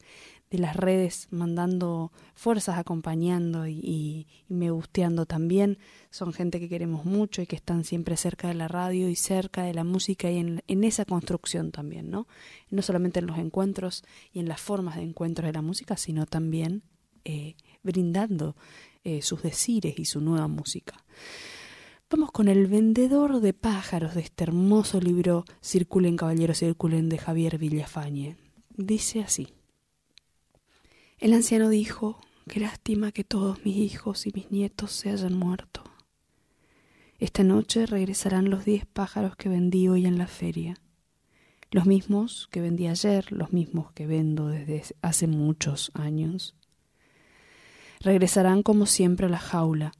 de 0.49 0.59
las 0.59 0.75
redes, 0.75 1.27
mandando 1.31 2.11
fuerzas, 2.35 2.77
acompañando 2.77 3.67
y, 3.67 4.27
me 4.47 4.69
gusteando 4.69 5.25
también. 5.25 5.79
Son 6.11 6.31
gente 6.31 6.59
que 6.59 6.69
queremos 6.69 7.05
mucho 7.05 7.41
y 7.41 7.47
que 7.47 7.55
están 7.55 7.83
siempre 7.83 8.17
cerca 8.17 8.47
de 8.47 8.53
la 8.53 8.67
radio 8.67 9.09
y 9.09 9.15
cerca 9.15 9.63
de 9.63 9.73
la 9.73 9.83
música 9.83 10.29
y 10.29 10.37
en, 10.37 10.83
esa 10.83 11.05
construcción 11.05 11.71
también, 11.71 12.09
¿no? 12.09 12.27
No 12.69 12.81
solamente 12.81 13.19
en 13.19 13.27
los 13.27 13.39
encuentros 13.39 14.03
y 14.31 14.39
en 14.39 14.47
las 14.47 14.61
formas 14.61 14.95
de 14.95 15.03
encuentros 15.03 15.47
de 15.47 15.53
la 15.53 15.61
música, 15.61 15.97
sino 15.97 16.25
también 16.25 16.83
eh, 17.25 17.55
brindando 17.81 18.55
eh, 19.03 19.21
sus 19.21 19.41
decires 19.41 19.97
y 19.97 20.05
su 20.05 20.21
nueva 20.21 20.47
música. 20.47 21.03
Vamos 22.15 22.31
con 22.31 22.47
el 22.47 22.67
vendedor 22.67 23.39
de 23.39 23.53
pájaros 23.53 24.13
de 24.13 24.21
este 24.21 24.43
hermoso 24.43 25.01
libro 25.01 25.45
Circulen 25.63 26.15
Caballeros, 26.15 26.59
Circulen 26.59 27.09
de 27.09 27.17
Javier 27.17 27.57
Villafañe. 27.57 28.37
Dice 28.69 29.21
así. 29.21 29.47
El 31.17 31.33
anciano 31.33 31.69
dijo, 31.69 32.19
qué 32.47 32.59
lástima 32.59 33.11
que 33.11 33.23
todos 33.23 33.65
mis 33.65 33.77
hijos 33.77 34.27
y 34.27 34.31
mis 34.31 34.51
nietos 34.51 34.91
se 34.91 35.09
hayan 35.09 35.35
muerto. 35.35 35.83
Esta 37.17 37.43
noche 37.43 37.87
regresarán 37.87 38.51
los 38.51 38.63
diez 38.63 38.85
pájaros 38.85 39.35
que 39.35 39.49
vendí 39.49 39.87
hoy 39.87 40.05
en 40.05 40.19
la 40.19 40.27
feria. 40.27 40.75
Los 41.71 41.87
mismos 41.87 42.47
que 42.51 42.61
vendí 42.61 42.85
ayer, 42.85 43.31
los 43.31 43.53
mismos 43.53 43.91
que 43.93 44.05
vendo 44.05 44.49
desde 44.49 44.83
hace 45.01 45.25
muchos 45.25 45.89
años. 45.95 46.53
Regresarán 48.01 48.61
como 48.61 48.85
siempre 48.85 49.25
a 49.25 49.29
la 49.29 49.39
jaula, 49.39 49.93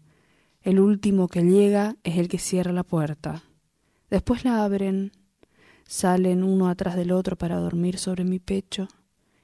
el 0.64 0.80
último 0.80 1.28
que 1.28 1.43
llega 1.43 1.97
es 2.03 2.18
el 2.18 2.30
que 2.30 2.39
cierra 2.39 2.72
la 2.72 2.84
puerta. 2.84 3.43
Después 4.09 4.45
la 4.45 4.64
abren, 4.64 5.11
salen 5.86 6.43
uno 6.43 6.70
atrás 6.70 6.95
del 6.95 7.11
otro 7.11 7.38
para 7.38 7.57
dormir 7.57 7.97
sobre 7.97 8.24
mi 8.24 8.39
pecho, 8.39 8.88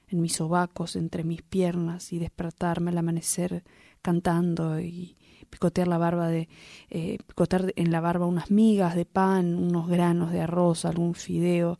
en 0.08 0.20
mis 0.20 0.34
sobacos, 0.34 0.96
entre 0.96 1.22
mis 1.22 1.42
piernas 1.42 2.12
y 2.12 2.18
despertarme 2.18 2.90
al 2.90 2.98
amanecer 2.98 3.64
cantando 4.02 4.80
y 4.80 5.16
picotear 5.50 5.88
la 5.88 5.98
barba 5.98 6.28
de 6.28 6.48
eh, 6.88 7.18
picotear 7.26 7.72
en 7.76 7.92
la 7.92 8.00
barba 8.00 8.26
unas 8.26 8.50
migas 8.50 8.94
de 8.94 9.04
pan, 9.04 9.54
unos 9.54 9.88
granos 9.88 10.32
de 10.32 10.40
arroz, 10.40 10.84
algún 10.84 11.14
fideo, 11.14 11.78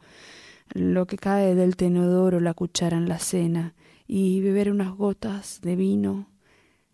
lo 0.75 1.07
que 1.07 1.17
cae 1.17 1.55
del 1.55 1.77
tenedor 1.77 2.35
o 2.35 2.41
la 2.41 2.55
cuchara 2.55 2.97
en 2.97 3.09
la 3.09 3.19
cena 3.19 3.75
y 4.07 4.41
beber 4.41 4.71
unas 4.71 4.95
gotas 4.95 5.61
de 5.63 5.77
vino 5.77 6.27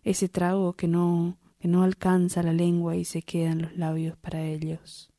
ese 0.03 0.29
trago 0.29 0.73
que 0.73 0.87
no, 0.87 1.37
que 1.59 1.67
no 1.67 1.83
alcanza 1.83 2.43
la 2.43 2.53
lengua 2.53 2.95
y 2.95 3.05
se 3.05 3.21
quedan 3.21 3.61
los 3.61 3.75
labios 3.77 4.17
para 4.17 4.43
ellos. 4.43 5.11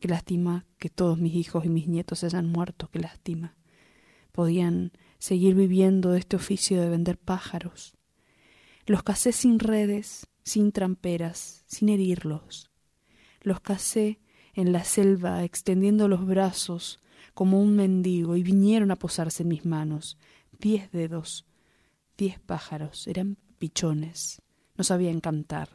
Qué 0.00 0.08
lástima 0.08 0.66
que 0.78 0.88
todos 0.88 1.18
mis 1.18 1.34
hijos 1.34 1.64
y 1.64 1.68
mis 1.68 1.86
nietos 1.86 2.24
hayan 2.24 2.46
muerto, 2.46 2.88
qué 2.90 2.98
lástima. 2.98 3.56
Podían 4.32 4.92
seguir 5.18 5.54
viviendo 5.54 6.14
este 6.14 6.36
oficio 6.36 6.80
de 6.80 6.88
vender 6.88 7.18
pájaros. 7.18 7.94
Los 8.84 9.04
casé 9.04 9.30
sin 9.30 9.60
redes, 9.60 10.26
sin 10.42 10.72
tramperas, 10.72 11.62
sin 11.66 11.88
herirlos. 11.88 12.70
Los 13.42 13.60
casé 13.60 14.18
en 14.54 14.72
la 14.72 14.82
selva, 14.84 15.44
extendiendo 15.44 16.08
los 16.08 16.26
brazos 16.26 17.00
como 17.34 17.60
un 17.60 17.76
mendigo, 17.76 18.36
y 18.36 18.42
vinieron 18.42 18.90
a 18.90 18.96
posarse 18.96 19.44
en 19.44 19.50
mis 19.50 19.64
manos. 19.64 20.18
Diez 20.58 20.90
dedos, 20.90 21.46
diez 22.18 22.40
pájaros, 22.40 23.06
eran 23.06 23.38
pichones, 23.58 24.42
no 24.82 24.84
sabían 24.84 25.20
cantar. 25.20 25.68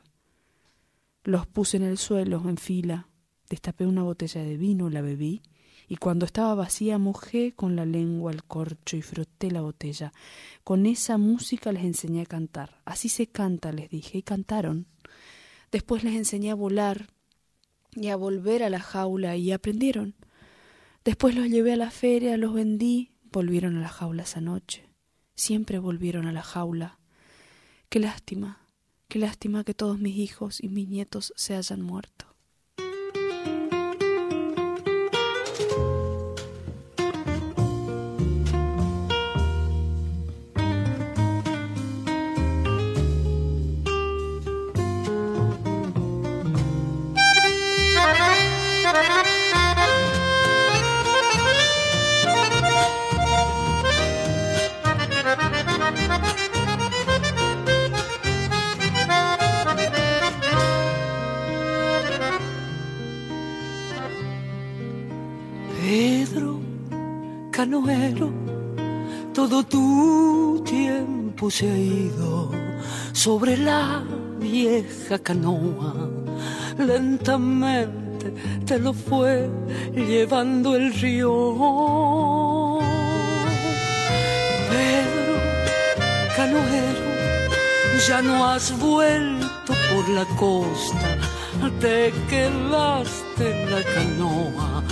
Los 1.23 1.47
puse 1.47 1.77
en 1.77 1.83
el 1.83 1.97
suelo, 1.97 2.43
en 2.43 2.57
fila, 2.57 3.07
destapé 3.49 3.85
una 3.85 4.03
botella 4.03 4.43
de 4.43 4.57
vino, 4.57 4.89
la 4.89 4.99
bebí, 4.99 5.43
y 5.87 5.95
cuando 5.95 6.25
estaba 6.25 6.53
vacía 6.55 6.97
mojé 6.97 7.53
con 7.53 7.77
la 7.77 7.85
lengua 7.85 8.33
el 8.33 8.43
corcho 8.43 8.97
y 8.97 9.01
froté 9.01 9.49
la 9.49 9.61
botella. 9.61 10.11
Con 10.65 10.85
esa 10.85 11.17
música 11.17 11.71
les 11.71 11.85
enseñé 11.85 12.23
a 12.23 12.25
cantar. 12.25 12.81
Así 12.83 13.07
se 13.07 13.27
canta, 13.27 13.71
les 13.71 13.89
dije, 13.89 14.17
y 14.17 14.23
cantaron. 14.23 14.87
Después 15.71 16.03
les 16.03 16.15
enseñé 16.15 16.51
a 16.51 16.55
volar 16.55 17.07
y 17.93 18.09
a 18.09 18.17
volver 18.17 18.61
a 18.61 18.69
la 18.69 18.81
jaula 18.81 19.37
y 19.37 19.53
aprendieron. 19.53 20.15
Después 21.05 21.33
los 21.33 21.47
llevé 21.47 21.71
a 21.71 21.77
la 21.77 21.91
feria, 21.91 22.35
los 22.35 22.53
vendí, 22.53 23.13
volvieron 23.31 23.77
a 23.77 23.79
la 23.79 23.87
jaula 23.87 24.23
esa 24.23 24.41
noche. 24.41 24.89
Siempre 25.33 25.79
volvieron 25.79 26.27
a 26.27 26.33
la 26.33 26.43
jaula. 26.43 26.99
Qué 27.87 28.01
lástima, 28.01 28.66
qué 29.07 29.19
lástima 29.19 29.63
que 29.63 29.73
todos 29.73 29.99
mis 29.99 30.15
hijos 30.17 30.61
y 30.61 30.69
mis 30.69 30.87
nietos 30.87 31.33
se 31.35 31.55
hayan 31.55 31.81
muerto. 31.81 32.36
Vieja 74.39 75.19
canoa. 75.19 75.93
Lentamente 76.77 78.33
te 78.65 78.79
lo 78.79 78.93
fue 78.93 79.49
llevando 79.93 80.75
el 80.75 80.93
río. 80.93 82.79
Pedro, 84.69 85.35
canoero, 86.35 87.07
ya 88.07 88.21
no 88.21 88.45
has 88.45 88.77
vuelto 88.79 89.73
por 89.91 90.09
la 90.09 90.25
costa, 90.35 91.17
te 91.79 92.13
quedaste 92.29 93.43
en 93.51 93.71
la 93.71 93.83
canoa 93.83 94.83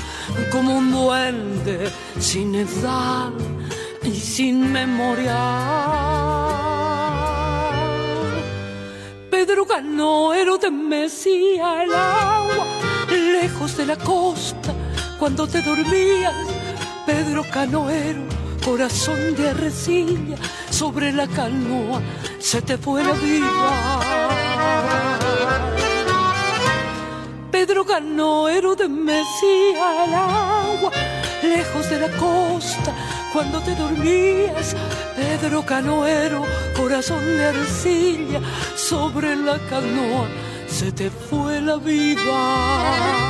como 0.51 0.77
un 0.77 0.91
duende 0.91 1.91
sin 2.19 2.55
edad 2.55 3.31
y 4.03 4.11
sin 4.11 4.71
memoria. 4.71 6.54
Pedro 9.55 9.67
Canoero 9.67 10.59
te 10.59 10.69
mecía 10.69 11.83
el 11.83 11.93
agua 11.93 12.67
lejos 13.09 13.77
de 13.77 13.85
la 13.85 13.95
costa 13.95 14.73
cuando 15.17 15.47
te 15.47 15.61
dormías. 15.61 16.35
Pedro 17.05 17.41
Canoero, 17.49 18.23
corazón 18.65 19.33
de 19.33 19.51
arrecilla, 19.51 20.35
sobre 20.69 21.13
la 21.13 21.25
canoa 21.25 22.01
se 22.37 22.61
te 22.63 22.77
fue 22.77 23.01
la 23.01 23.13
vida. 23.13 24.45
Pedro 27.65 27.85
canoero 27.85 28.75
de 28.75 28.87
Mesía 28.89 30.03
al 30.03 30.13
agua, 30.13 30.91
lejos 31.41 31.89
de 31.89 31.99
la 31.99 32.09
costa, 32.09 32.93
cuando 33.31 33.59
te 33.61 33.73
dormías. 33.75 34.75
Pedro 35.15 35.65
canoero, 35.65 36.43
corazón 36.75 37.25
de 37.25 37.45
arcilla, 37.45 38.41
sobre 38.89 39.35
la 39.35 39.57
canoa 39.67 40.27
se 40.67 40.91
te 40.91 41.09
fue 41.09 41.59
la 41.61 41.77
vida. 41.77 43.25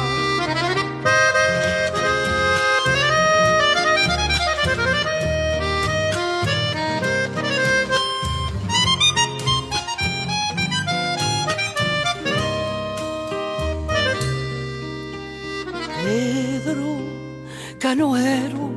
canoero, 17.79 18.71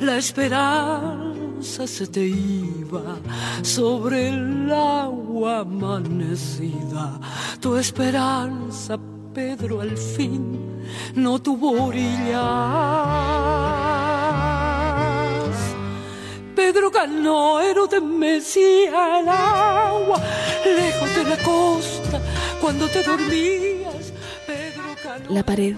la 0.00 0.16
esperanza 0.16 1.21
se 1.62 2.06
te 2.06 2.26
iba 2.26 3.16
sobre 3.62 4.28
el 4.28 4.72
agua 4.72 5.60
amanecida. 5.60 7.20
Tu 7.60 7.76
esperanza, 7.76 8.98
Pedro, 9.32 9.80
al 9.80 9.96
fin 9.96 10.82
no 11.14 11.40
tuvo 11.40 11.84
orillas. 11.84 12.42
Pedro 16.56 16.90
canoero 16.90 17.86
te 17.86 18.00
mecía 18.00 19.20
el 19.20 19.28
agua 19.28 20.20
lejos 20.64 21.14
de 21.14 21.24
la 21.24 21.36
costa 21.38 22.20
cuando 22.60 22.88
te 22.88 23.02
dormías. 23.02 24.12
Pedro 24.46 24.94
canoero, 25.02 25.32
la 25.32 25.42
pared 25.44 25.76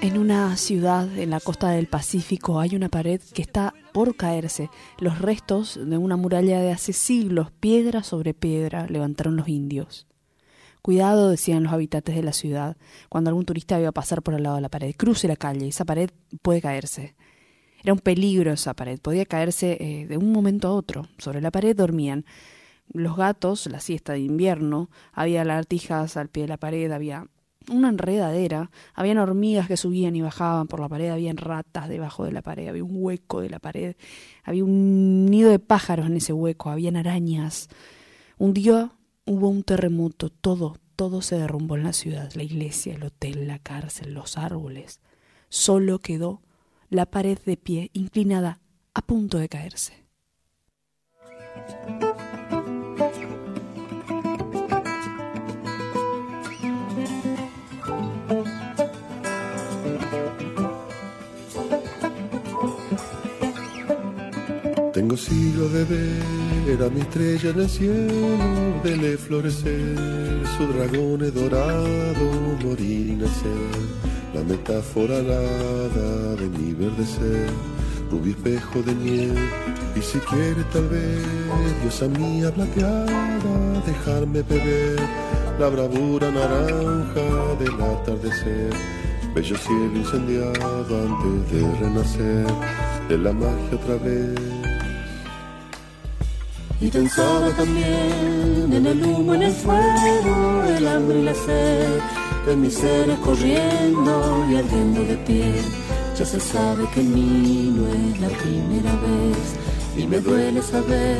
en 0.00 0.16
una 0.16 0.56
ciudad 0.56 1.08
en 1.18 1.30
la 1.30 1.40
costa 1.40 1.70
del 1.70 1.88
Pacífico 1.88 2.60
hay 2.60 2.76
una 2.76 2.88
pared 2.88 3.20
que 3.34 3.42
está 3.42 3.74
por 3.98 4.14
caerse. 4.14 4.70
Los 5.00 5.18
restos 5.18 5.76
de 5.84 5.98
una 5.98 6.14
muralla 6.14 6.60
de 6.60 6.70
hace 6.70 6.92
siglos, 6.92 7.50
piedra 7.50 8.04
sobre 8.04 8.32
piedra, 8.32 8.86
levantaron 8.86 9.34
los 9.34 9.48
indios. 9.48 10.06
Cuidado, 10.82 11.30
decían 11.30 11.64
los 11.64 11.72
habitantes 11.72 12.14
de 12.14 12.22
la 12.22 12.32
ciudad, 12.32 12.76
cuando 13.08 13.30
algún 13.30 13.44
turista 13.44 13.80
iba 13.80 13.88
a 13.88 13.92
pasar 13.92 14.22
por 14.22 14.34
al 14.36 14.44
lado 14.44 14.54
de 14.54 14.62
la 14.62 14.68
pared. 14.68 14.94
Cruce 14.96 15.26
la 15.26 15.34
calle, 15.34 15.66
esa 15.66 15.84
pared 15.84 16.10
puede 16.42 16.60
caerse. 16.60 17.16
Era 17.82 17.92
un 17.92 17.98
peligro 17.98 18.52
esa 18.52 18.72
pared, 18.72 19.00
podía 19.00 19.26
caerse 19.26 19.76
eh, 19.80 20.06
de 20.06 20.16
un 20.16 20.30
momento 20.30 20.68
a 20.68 20.74
otro. 20.74 21.08
Sobre 21.18 21.40
la 21.40 21.50
pared 21.50 21.74
dormían 21.74 22.24
los 22.92 23.16
gatos, 23.16 23.66
la 23.66 23.80
siesta 23.80 24.12
de 24.12 24.20
invierno, 24.20 24.90
había 25.12 25.44
lagartijas 25.44 26.16
al 26.16 26.28
pie 26.28 26.44
de 26.44 26.50
la 26.50 26.56
pared, 26.56 26.92
había 26.92 27.26
una 27.70 27.88
enredadera, 27.88 28.70
habían 28.94 29.18
hormigas 29.18 29.68
que 29.68 29.76
subían 29.76 30.16
y 30.16 30.22
bajaban 30.22 30.68
por 30.68 30.80
la 30.80 30.88
pared, 30.88 31.10
habían 31.10 31.36
ratas 31.36 31.88
debajo 31.88 32.24
de 32.24 32.32
la 32.32 32.42
pared, 32.42 32.68
había 32.68 32.84
un 32.84 32.92
hueco 32.94 33.40
de 33.40 33.50
la 33.50 33.58
pared, 33.58 33.96
había 34.44 34.64
un 34.64 35.26
nido 35.26 35.50
de 35.50 35.58
pájaros 35.58 36.06
en 36.06 36.16
ese 36.16 36.32
hueco, 36.32 36.70
habían 36.70 36.96
arañas. 36.96 37.68
Un 38.38 38.54
día 38.54 38.92
hubo 39.24 39.48
un 39.48 39.62
terremoto, 39.62 40.30
todo, 40.30 40.76
todo 40.96 41.22
se 41.22 41.36
derrumbó 41.36 41.76
en 41.76 41.84
la 41.84 41.92
ciudad, 41.92 42.32
la 42.34 42.42
iglesia, 42.42 42.94
el 42.94 43.04
hotel, 43.04 43.46
la 43.46 43.58
cárcel, 43.58 44.14
los 44.14 44.38
árboles. 44.38 45.00
Solo 45.48 45.98
quedó 45.98 46.42
la 46.90 47.06
pared 47.06 47.38
de 47.44 47.56
pie, 47.56 47.90
inclinada, 47.92 48.60
a 48.94 49.02
punto 49.02 49.38
de 49.38 49.48
caerse. 49.48 49.92
Tengo 64.98 65.16
siglos 65.16 65.72
de 65.72 65.84
ver 65.84 66.82
a 66.82 66.90
mi 66.90 67.02
estrella 67.02 67.50
en 67.50 67.60
el 67.60 67.70
cielo, 67.70 68.82
de 68.82 69.16
florecer, 69.16 69.94
su 70.56 70.66
dragón 70.72 71.20
dorado, 71.32 72.56
morir 72.64 73.06
y 73.10 73.14
nacer, 73.14 73.78
la 74.34 74.42
metáfora 74.42 75.18
alada 75.18 76.34
de 76.34 76.48
mi 76.48 76.72
verde 76.72 77.06
ser, 77.06 77.46
rubio 78.10 78.32
espejo 78.32 78.82
de 78.82 78.94
miel 78.96 79.38
Y 79.94 80.02
si 80.02 80.18
quiere 80.18 80.64
tal 80.72 80.88
vez, 80.88 81.24
diosa 81.80 82.08
mía 82.08 82.52
plateada, 82.52 83.80
dejarme 83.86 84.42
beber 84.42 84.98
la 85.60 85.68
bravura 85.68 86.28
naranja 86.32 87.54
del 87.60 87.80
atardecer, 87.80 88.72
bello 89.32 89.56
cielo 89.56 89.94
incendiado 89.94 90.90
antes 91.06 91.52
de 91.52 91.78
renacer 91.78 92.46
de 93.08 93.16
la 93.16 93.32
magia 93.32 93.76
otra 93.76 93.94
vez. 93.98 94.57
Y 96.80 96.88
pensaba 96.88 97.50
también 97.56 98.72
en 98.72 98.86
el 98.86 99.04
humo, 99.04 99.34
en 99.34 99.42
el 99.42 99.52
fuego, 99.52 100.62
el 100.76 100.86
hambre 100.86 101.18
y 101.18 101.22
la 101.22 101.34
sed, 101.34 101.98
de 102.46 102.56
mis 102.56 102.74
seres 102.74 103.18
corriendo 103.18 104.46
y 104.48 104.56
ardiendo 104.56 105.02
de 105.02 105.16
pie. 105.26 105.54
Ya 106.16 106.24
se 106.24 106.38
sabe 106.38 106.88
que 106.94 107.00
en 107.00 107.14
mí 107.14 107.72
no 107.76 107.86
es 107.88 108.20
la 108.20 108.28
primera 108.28 108.92
vez 108.92 109.38
y 109.96 110.06
me 110.06 110.20
duele 110.20 110.62
saber. 110.62 111.18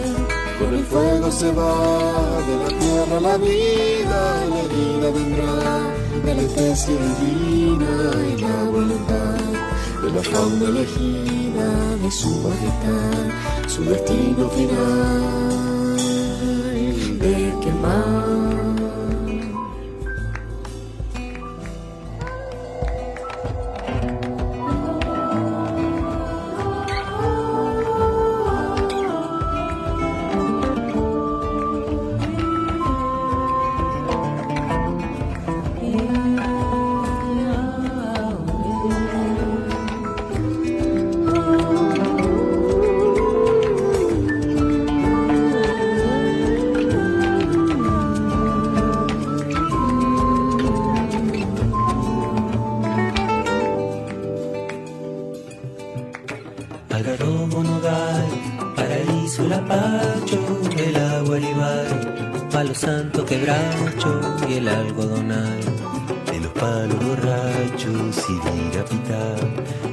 Con 0.61 0.75
el 0.75 0.85
fuego 0.85 1.31
se 1.31 1.51
va 1.53 2.41
de 2.49 2.57
la 2.63 2.79
tierra 2.79 3.21
la 3.21 3.37
vida, 3.37 4.45
la 4.55 4.63
vida 4.75 5.11
vendrá 5.11 5.99
de 6.25 6.35
la 6.35 6.43
especie 6.43 6.95
divina 6.95 8.38
la 10.15 10.23
fauna 10.23 10.65
elegida 10.69 11.97
de 12.03 12.11
su 12.11 12.31
majestad, 12.41 13.69
su 13.69 13.85
destino 13.85 14.49
final 14.51 15.97
de 17.19 17.55
quemar. 17.63 18.88
Quebracho 63.39 64.21
y 64.49 64.55
el 64.55 64.69
algodonal. 64.69 65.61
De 66.27 66.41
los 66.41 66.53
palos 66.53 66.99
borrachos 67.05 68.25
y 68.29 68.35
virapitar, 68.51 69.39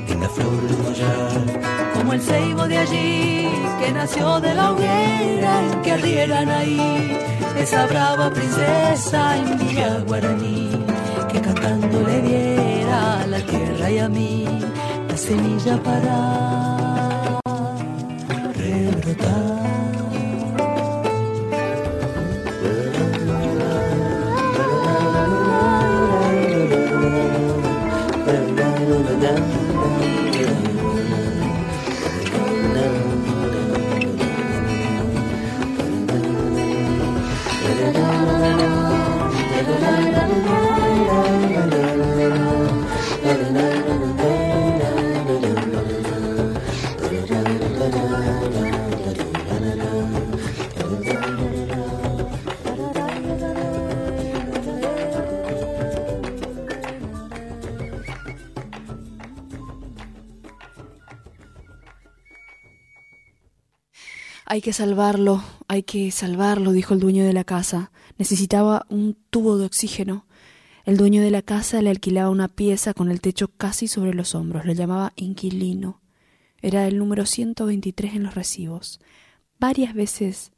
en 0.07 0.21
la 0.21 0.29
flor 0.29 0.61
del 0.61 0.77
mollar. 0.77 1.93
Como 1.93 2.13
el 2.13 2.21
ceibo 2.21 2.67
de 2.67 2.77
allí, 2.77 3.49
que 3.79 3.91
nació 3.91 4.39
de 4.39 4.53
la 4.53 4.71
hoguera 4.71 5.61
en 5.61 5.81
que 5.81 5.91
ardieran 5.91 6.49
ahí, 6.49 7.17
esa 7.57 7.85
brava 7.87 8.31
princesa 8.31 9.37
en 9.37 9.57
Villa 9.59 9.99
Guaraní, 10.05 10.71
que 11.31 11.41
cantando 11.41 12.01
le 12.01 12.21
diera 12.21 13.21
a 13.21 13.27
la 13.27 13.39
tierra 13.39 13.91
y 13.91 13.99
a 13.99 14.09
mí 14.09 14.45
la 15.07 15.17
semilla 15.17 15.81
para 15.83 17.39
rebrotar. 18.53 19.74
Hay 64.55 64.61
que 64.61 64.71
salvarlo, 64.71 65.43
hay 65.67 65.83
que 65.83 66.11
salvarlo, 66.11 66.71
dijo 66.71 66.93
el 66.93 67.01
dueño 67.01 67.25
de 67.25 67.33
la 67.33 67.43
casa. 67.43 67.91
Necesitaba 68.17 68.85
un 68.87 69.17
tubo 69.29 69.57
de 69.57 69.65
oxígeno. 69.65 70.27
El 70.85 70.95
dueño 70.95 71.21
de 71.21 71.29
la 71.29 71.41
casa 71.41 71.81
le 71.81 71.89
alquilaba 71.89 72.29
una 72.29 72.47
pieza 72.47 72.93
con 72.93 73.11
el 73.11 73.19
techo 73.19 73.49
casi 73.49 73.89
sobre 73.89 74.13
los 74.13 74.33
hombros. 74.33 74.65
Lo 74.65 74.71
llamaba 74.71 75.11
inquilino. 75.17 75.99
Era 76.61 76.87
el 76.87 76.97
número 76.99 77.25
123 77.25 78.15
en 78.15 78.23
los 78.23 78.33
recibos. 78.33 79.01
Varias 79.59 79.93
veces 79.93 80.53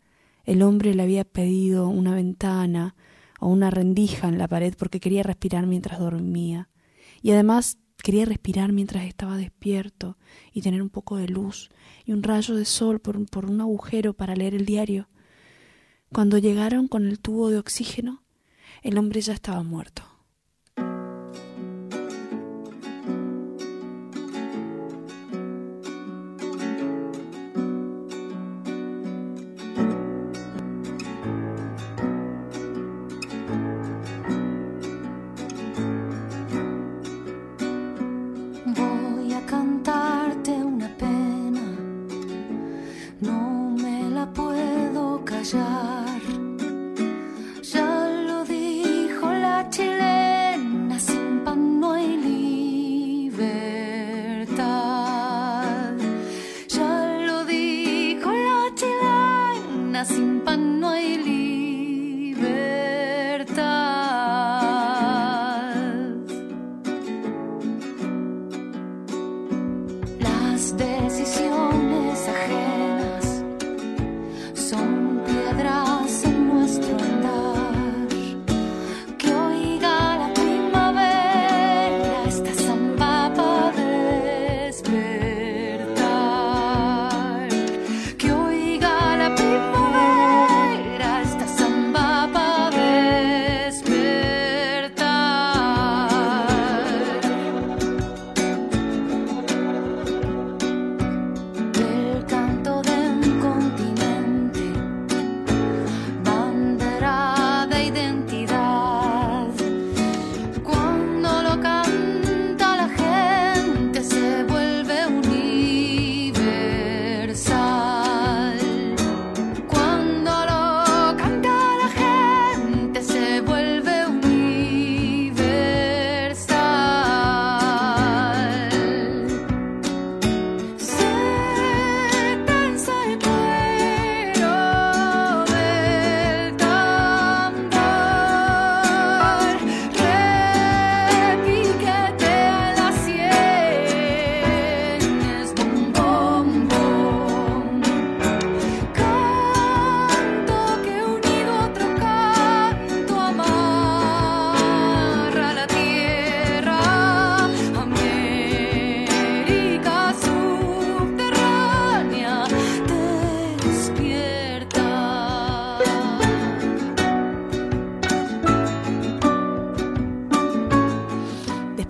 el 0.45 0.61
hombre 0.61 0.93
le 0.93 1.01
había 1.01 1.23
pedido 1.23 1.89
una 1.89 2.13
ventana 2.13 2.93
o 3.39 3.47
una 3.47 3.71
rendija 3.71 4.27
en 4.27 4.37
la 4.37 4.47
pared 4.47 4.75
porque 4.77 4.99
quería 4.99 5.23
respirar 5.23 5.65
mientras 5.65 5.97
dormía. 5.97 6.69
Y 7.23 7.31
además 7.31 7.79
quería 8.03 8.25
respirar 8.25 8.71
mientras 8.71 9.05
estaba 9.05 9.37
despierto 9.37 10.17
y 10.53 10.61
tener 10.61 10.81
un 10.81 10.89
poco 10.89 11.17
de 11.17 11.27
luz 11.27 11.69
y 12.05 12.13
un 12.13 12.23
rayo 12.23 12.55
de 12.55 12.65
sol 12.65 12.99
por, 12.99 13.25
por 13.29 13.45
un 13.45 13.59
agujero 13.61 14.13
para 14.13 14.35
leer 14.35 14.55
el 14.55 14.65
diario. 14.65 15.07
Cuando 16.11 16.37
llegaron 16.37 16.87
con 16.87 17.05
el 17.07 17.19
tubo 17.19 17.49
de 17.49 17.57
oxígeno, 17.57 18.23
el 18.81 18.97
hombre 18.97 19.21
ya 19.21 19.33
estaba 19.33 19.63
muerto. 19.63 20.06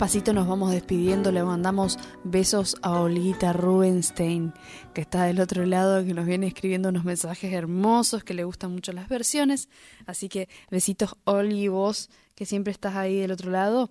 Despacito 0.07 0.31
nos 0.31 0.47
vamos 0.47 0.71
despidiendo, 0.71 1.33
le 1.33 1.43
mandamos 1.43 1.99
besos 2.23 2.77
a 2.81 3.01
Olguita 3.01 3.51
Rubenstein, 3.51 4.53
que 4.93 5.01
está 5.01 5.25
del 5.25 5.41
otro 5.41 5.65
lado, 5.65 6.05
que 6.05 6.13
nos 6.13 6.25
viene 6.25 6.47
escribiendo 6.47 6.87
unos 6.87 7.03
mensajes 7.03 7.51
hermosos, 7.51 8.23
que 8.23 8.33
le 8.33 8.45
gustan 8.45 8.71
mucho 8.71 8.93
las 8.93 9.09
versiones. 9.09 9.67
Así 10.05 10.29
que 10.29 10.47
besitos 10.71 11.17
Olgi, 11.25 11.67
vos, 11.67 12.09
que 12.35 12.45
siempre 12.45 12.71
estás 12.71 12.95
ahí 12.95 13.19
del 13.19 13.31
otro 13.31 13.51
lado. 13.51 13.89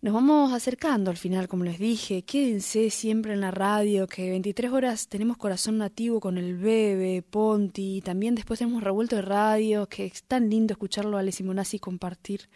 Nos 0.00 0.14
vamos 0.14 0.52
acercando 0.52 1.10
al 1.10 1.16
final, 1.16 1.48
como 1.48 1.64
les 1.64 1.80
dije, 1.80 2.22
quédense 2.22 2.88
siempre 2.90 3.32
en 3.32 3.40
la 3.40 3.50
radio, 3.50 4.06
que 4.06 4.30
23 4.30 4.70
horas 4.70 5.08
tenemos 5.08 5.36
corazón 5.38 5.78
nativo 5.78 6.20
con 6.20 6.38
el 6.38 6.56
Bebe, 6.56 7.24
Ponti, 7.28 8.00
también 8.00 8.36
después 8.36 8.60
hemos 8.60 8.84
revuelto 8.84 9.16
de 9.16 9.22
radio, 9.22 9.88
que 9.88 10.06
es 10.06 10.22
tan 10.22 10.48
lindo 10.48 10.72
escucharlo 10.72 11.16
a 11.16 11.20
Ale 11.20 11.32
Simonazzi 11.32 11.80
compartir 11.80 12.48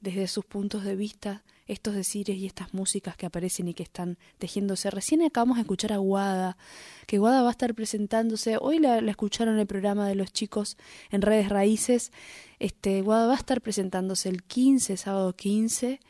desde 0.00 0.26
sus 0.26 0.46
puntos 0.46 0.84
de 0.84 0.96
vista 0.96 1.44
estos 1.68 1.94
decires 1.94 2.36
y 2.36 2.46
estas 2.46 2.72
músicas 2.74 3.16
que 3.16 3.26
aparecen 3.26 3.68
y 3.68 3.74
que 3.74 3.82
están 3.82 4.18
tejiéndose. 4.38 4.90
Recién 4.90 5.22
acabamos 5.22 5.58
de 5.58 5.62
escuchar 5.62 5.92
a 5.92 5.98
Guada, 5.98 6.56
que 7.06 7.18
Guada 7.18 7.42
va 7.42 7.48
a 7.48 7.52
estar 7.52 7.74
presentándose. 7.74 8.56
Hoy 8.60 8.78
la, 8.78 8.98
escucharon 8.98 9.54
en 9.54 9.60
el 9.60 9.66
programa 9.66 10.08
de 10.08 10.14
los 10.14 10.32
chicos 10.32 10.78
en 11.10 11.22
redes 11.22 11.50
raíces. 11.50 12.10
Este, 12.58 13.02
Guada 13.02 13.26
va 13.26 13.34
a 13.34 13.36
estar 13.36 13.60
presentándose 13.60 14.30
el 14.30 14.42
15, 14.42 14.96
sábado 14.96 15.36
15 15.36 16.00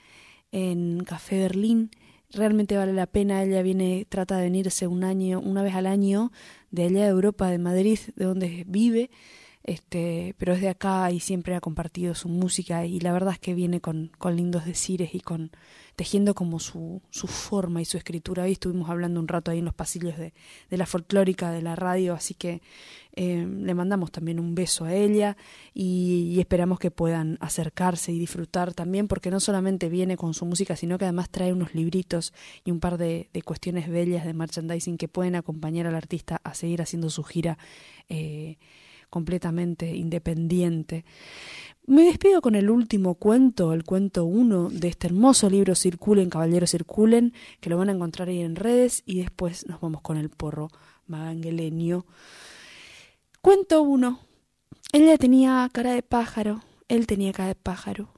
en 0.52 1.00
Café 1.04 1.40
Berlín. 1.40 1.90
Realmente 2.30 2.76
vale 2.76 2.92
la 2.92 3.06
pena. 3.06 3.42
Ella 3.42 3.62
viene, 3.62 4.06
trata 4.08 4.36
de 4.36 4.44
venirse 4.44 4.86
un 4.86 5.02
año, 5.02 5.40
una 5.40 5.62
vez 5.62 5.74
al 5.74 5.86
año, 5.86 6.30
de 6.70 6.84
allá 6.84 7.04
de 7.04 7.08
Europa, 7.08 7.50
de 7.50 7.58
Madrid, 7.58 7.98
de 8.14 8.24
donde 8.24 8.64
vive. 8.66 9.10
Este, 9.68 10.34
pero 10.38 10.54
es 10.54 10.62
de 10.62 10.70
acá 10.70 11.10
y 11.10 11.20
siempre 11.20 11.54
ha 11.54 11.60
compartido 11.60 12.14
su 12.14 12.30
música 12.30 12.86
y 12.86 13.00
la 13.00 13.12
verdad 13.12 13.34
es 13.34 13.38
que 13.38 13.52
viene 13.52 13.82
con, 13.82 14.10
lindos 14.24 14.64
decires 14.64 15.14
y 15.14 15.20
con 15.20 15.50
tejiendo 15.94 16.34
como 16.34 16.58
su, 16.58 17.02
su 17.10 17.26
forma 17.26 17.82
y 17.82 17.84
su 17.84 17.98
escritura. 17.98 18.44
Hoy 18.44 18.52
estuvimos 18.52 18.88
hablando 18.88 19.20
un 19.20 19.28
rato 19.28 19.50
ahí 19.50 19.58
en 19.58 19.66
los 19.66 19.74
pasillos 19.74 20.16
de, 20.16 20.32
de 20.70 20.76
la 20.78 20.86
folclórica 20.86 21.50
de 21.50 21.60
la 21.60 21.76
radio, 21.76 22.14
así 22.14 22.32
que 22.32 22.62
eh, 23.14 23.46
le 23.46 23.74
mandamos 23.74 24.10
también 24.10 24.40
un 24.40 24.54
beso 24.54 24.86
a 24.86 24.94
ella 24.94 25.36
y, 25.74 26.38
esperamos 26.40 26.78
que 26.78 26.90
puedan 26.90 27.36
acercarse 27.42 28.10
y 28.10 28.18
disfrutar 28.18 28.72
también, 28.72 29.06
porque 29.06 29.30
no 29.30 29.38
solamente 29.38 29.90
viene 29.90 30.16
con 30.16 30.32
su 30.32 30.46
música, 30.46 30.76
sino 30.76 30.96
que 30.96 31.04
además 31.04 31.28
trae 31.28 31.52
unos 31.52 31.74
libritos 31.74 32.32
y 32.64 32.70
un 32.70 32.80
par 32.80 32.96
de, 32.96 33.28
cuestiones 33.44 33.90
bellas 33.90 34.24
de 34.24 34.32
merchandising 34.32 34.96
que 34.96 35.08
pueden 35.08 35.34
acompañar 35.34 35.86
al 35.86 35.94
artista 35.94 36.40
a 36.42 36.54
seguir 36.54 36.80
haciendo 36.80 37.10
su 37.10 37.22
gira 37.22 37.58
eh, 38.08 38.56
completamente 39.10 39.94
independiente. 39.96 41.04
Me 41.86 42.02
despido 42.02 42.42
con 42.42 42.54
el 42.54 42.68
último 42.68 43.14
cuento, 43.14 43.72
el 43.72 43.82
cuento 43.82 44.26
uno 44.26 44.68
de 44.68 44.88
este 44.88 45.06
hermoso 45.06 45.48
libro 45.48 45.74
Circulen, 45.74 46.28
Caballeros 46.28 46.72
Circulen, 46.72 47.32
que 47.60 47.70
lo 47.70 47.78
van 47.78 47.88
a 47.88 47.92
encontrar 47.92 48.28
ahí 48.28 48.42
en 48.42 48.56
redes 48.56 49.02
y 49.06 49.20
después 49.20 49.66
nos 49.66 49.80
vamos 49.80 50.02
con 50.02 50.18
el 50.18 50.28
porro 50.28 50.68
magangueleño. 51.06 52.04
Cuento 53.40 53.80
uno. 53.80 54.20
Ella 54.92 55.16
tenía 55.16 55.68
cara 55.72 55.92
de 55.92 56.02
pájaro, 56.02 56.60
él 56.88 57.06
tenía 57.06 57.32
cara 57.32 57.48
de 57.48 57.54
pájaro. 57.54 58.12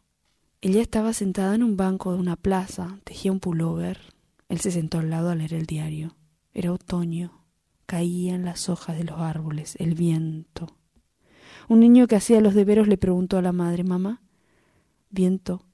Ella 0.60 0.82
estaba 0.82 1.12
sentada 1.12 1.54
en 1.54 1.62
un 1.62 1.76
banco 1.76 2.12
de 2.12 2.18
una 2.18 2.34
plaza, 2.36 2.98
tejía 3.04 3.30
un 3.30 3.40
pullover. 3.40 4.00
Él 4.48 4.60
se 4.60 4.72
sentó 4.72 4.98
al 4.98 5.10
lado 5.10 5.30
a 5.30 5.34
leer 5.36 5.54
el 5.54 5.66
diario. 5.66 6.16
Era 6.52 6.72
otoño. 6.72 7.44
Caían 7.86 8.44
las 8.44 8.68
hojas 8.68 8.98
de 8.98 9.04
los 9.04 9.20
árboles, 9.20 9.76
el 9.78 9.94
viento. 9.94 10.79
Un 11.68 11.80
niño 11.80 12.06
que 12.06 12.16
hacía 12.16 12.40
los 12.40 12.54
deberos 12.54 12.88
le 12.88 12.98
preguntó 12.98 13.38
a 13.38 13.42
la 13.42 13.52
madre, 13.52 13.84
mamá, 13.84 14.22
viento, 15.10 15.64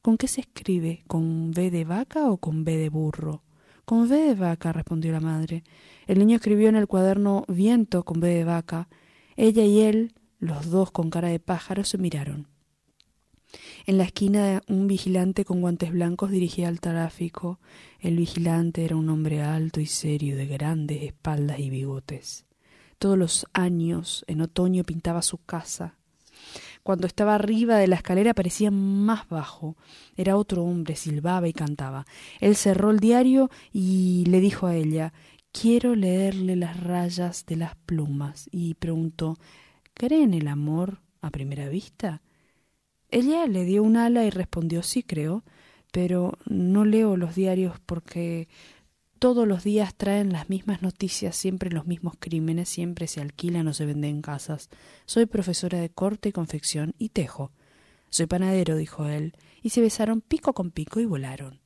¿con 0.00 0.16
qué 0.16 0.28
se 0.28 0.40
escribe? 0.40 1.02
¿Con 1.06 1.50
V 1.50 1.70
de 1.70 1.84
vaca 1.84 2.30
o 2.30 2.38
con 2.38 2.64
B 2.64 2.76
de 2.76 2.88
burro? 2.88 3.42
Con 3.84 4.02
V 4.02 4.16
de 4.16 4.34
vaca, 4.34 4.72
respondió 4.72 5.12
la 5.12 5.20
madre. 5.20 5.64
El 6.06 6.18
niño 6.18 6.36
escribió 6.36 6.68
en 6.68 6.76
el 6.76 6.86
cuaderno 6.86 7.44
viento 7.48 8.04
con 8.04 8.20
B 8.20 8.28
de 8.28 8.44
vaca. 8.44 8.88
Ella 9.36 9.64
y 9.64 9.80
él, 9.80 10.14
los 10.38 10.70
dos 10.70 10.90
con 10.90 11.10
cara 11.10 11.28
de 11.28 11.40
pájaro, 11.40 11.84
se 11.84 11.98
miraron. 11.98 12.48
En 13.86 13.98
la 13.98 14.04
esquina 14.04 14.62
un 14.68 14.86
vigilante 14.86 15.44
con 15.44 15.60
guantes 15.60 15.92
blancos 15.92 16.30
dirigía 16.30 16.68
al 16.68 16.80
tráfico. 16.80 17.60
El 18.00 18.16
vigilante 18.16 18.84
era 18.84 18.96
un 18.96 19.10
hombre 19.10 19.42
alto 19.42 19.80
y 19.80 19.86
serio, 19.86 20.36
de 20.36 20.46
grandes 20.46 21.02
espaldas 21.02 21.58
y 21.58 21.68
bigotes. 21.68 22.46
Todos 23.02 23.18
los 23.18 23.48
años, 23.52 24.24
en 24.28 24.42
otoño, 24.42 24.84
pintaba 24.84 25.22
su 25.22 25.38
casa. 25.38 25.96
Cuando 26.84 27.08
estaba 27.08 27.34
arriba 27.34 27.76
de 27.76 27.88
la 27.88 27.96
escalera 27.96 28.32
parecía 28.32 28.70
más 28.70 29.28
bajo. 29.28 29.76
Era 30.16 30.36
otro 30.36 30.62
hombre, 30.62 30.94
silbaba 30.94 31.48
y 31.48 31.52
cantaba. 31.52 32.06
Él 32.38 32.54
cerró 32.54 32.92
el 32.92 33.00
diario 33.00 33.50
y 33.72 34.24
le 34.28 34.38
dijo 34.38 34.68
a 34.68 34.76
ella 34.76 35.12
Quiero 35.50 35.96
leerle 35.96 36.54
las 36.54 36.78
rayas 36.78 37.44
de 37.44 37.56
las 37.56 37.74
plumas. 37.74 38.48
Y 38.52 38.74
preguntó 38.74 39.36
¿Cree 39.94 40.22
en 40.22 40.32
el 40.32 40.46
amor 40.46 41.00
a 41.22 41.30
primera 41.30 41.68
vista? 41.68 42.22
Ella 43.08 43.48
le 43.48 43.64
dio 43.64 43.82
un 43.82 43.96
ala 43.96 44.24
y 44.24 44.30
respondió 44.30 44.84
Sí, 44.84 45.02
creo, 45.02 45.42
pero 45.90 46.38
no 46.46 46.84
leo 46.84 47.16
los 47.16 47.34
diarios 47.34 47.80
porque 47.84 48.46
todos 49.22 49.46
los 49.46 49.62
días 49.62 49.94
traen 49.94 50.32
las 50.32 50.50
mismas 50.50 50.82
noticias, 50.82 51.36
siempre 51.36 51.70
los 51.70 51.86
mismos 51.86 52.14
crímenes, 52.18 52.68
siempre 52.68 53.06
se 53.06 53.20
alquilan 53.20 53.68
o 53.68 53.72
se 53.72 53.86
venden 53.86 54.20
casas. 54.20 54.68
Soy 55.06 55.26
profesora 55.26 55.78
de 55.78 55.90
corte 55.90 56.30
y 56.30 56.32
confección 56.32 56.96
y 56.98 57.10
tejo. 57.10 57.52
Soy 58.10 58.26
panadero, 58.26 58.74
dijo 58.74 59.06
él, 59.06 59.36
y 59.62 59.70
se 59.70 59.80
besaron 59.80 60.22
pico 60.22 60.54
con 60.54 60.72
pico 60.72 60.98
y 60.98 61.04
volaron. 61.04 61.60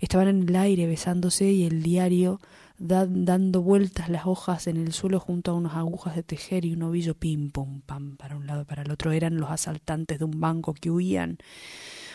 Estaban 0.00 0.26
en 0.26 0.48
el 0.48 0.56
aire 0.56 0.88
besándose 0.88 1.52
y 1.52 1.66
el 1.66 1.84
diario 1.84 2.40
dando 2.78 3.62
vueltas 3.62 4.08
las 4.08 4.26
hojas 4.26 4.66
en 4.66 4.76
el 4.76 4.92
suelo 4.92 5.20
junto 5.20 5.52
a 5.52 5.54
unas 5.54 5.74
agujas 5.74 6.16
de 6.16 6.24
tejer 6.24 6.64
y 6.64 6.72
un 6.72 6.82
ovillo 6.82 7.14
pim 7.14 7.52
pum 7.52 7.80
pam 7.80 8.16
para 8.16 8.36
un 8.36 8.48
lado 8.48 8.64
para 8.64 8.82
el 8.82 8.90
otro 8.90 9.12
eran 9.12 9.36
los 9.36 9.50
asaltantes 9.50 10.18
de 10.18 10.24
un 10.24 10.40
banco 10.40 10.74
que 10.74 10.90
huían 10.90 11.38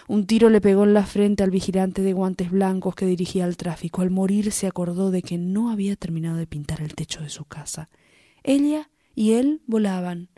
un 0.07 0.25
tiro 0.25 0.49
le 0.49 0.61
pegó 0.61 0.83
en 0.83 0.93
la 0.93 1.05
frente 1.05 1.43
al 1.43 1.51
vigilante 1.51 2.01
de 2.01 2.13
guantes 2.13 2.51
blancos 2.51 2.95
que 2.95 3.05
dirigía 3.05 3.45
el 3.45 3.57
tráfico. 3.57 4.01
Al 4.01 4.09
morir 4.09 4.51
se 4.51 4.67
acordó 4.67 5.11
de 5.11 5.21
que 5.21 5.37
no 5.37 5.71
había 5.71 5.95
terminado 5.95 6.37
de 6.37 6.47
pintar 6.47 6.81
el 6.81 6.95
techo 6.95 7.21
de 7.21 7.29
su 7.29 7.45
casa. 7.45 7.89
Ella 8.43 8.89
y 9.15 9.33
él 9.33 9.61
volaban. 9.65 10.29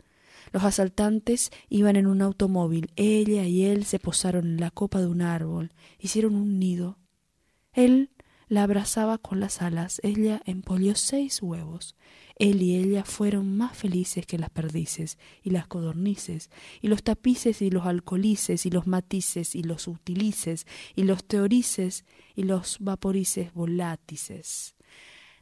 Los 0.52 0.64
asaltantes 0.64 1.50
iban 1.68 1.96
en 1.96 2.06
un 2.06 2.22
automóvil. 2.22 2.90
Ella 2.96 3.44
y 3.44 3.64
él 3.64 3.84
se 3.84 3.98
posaron 3.98 4.46
en 4.46 4.60
la 4.60 4.70
copa 4.70 5.00
de 5.00 5.06
un 5.06 5.22
árbol. 5.22 5.72
Hicieron 5.98 6.36
un 6.36 6.58
nido. 6.58 6.98
Él 7.72 8.10
la 8.48 8.62
abrazaba 8.62 9.18
con 9.18 9.40
las 9.40 9.62
alas. 9.62 10.00
Ella 10.02 10.42
empolió 10.44 10.94
seis 10.94 11.42
huevos. 11.42 11.96
Él 12.36 12.62
y 12.62 12.76
ella 12.76 13.04
fueron 13.04 13.56
más 13.56 13.76
felices 13.76 14.26
que 14.26 14.38
las 14.38 14.50
perdices 14.50 15.18
y 15.42 15.50
las 15.50 15.66
codornices, 15.66 16.50
y 16.82 16.88
los 16.88 17.02
tapices 17.02 17.62
y 17.62 17.70
los 17.70 17.86
alcoholices, 17.86 18.66
y 18.66 18.70
los 18.70 18.86
matices 18.86 19.54
y 19.54 19.62
los 19.62 19.88
utilices, 19.88 20.66
y 20.94 21.04
los 21.04 21.24
teorices 21.24 22.04
y 22.34 22.42
los 22.42 22.76
vaporices 22.80 23.54
volátices. 23.54 24.74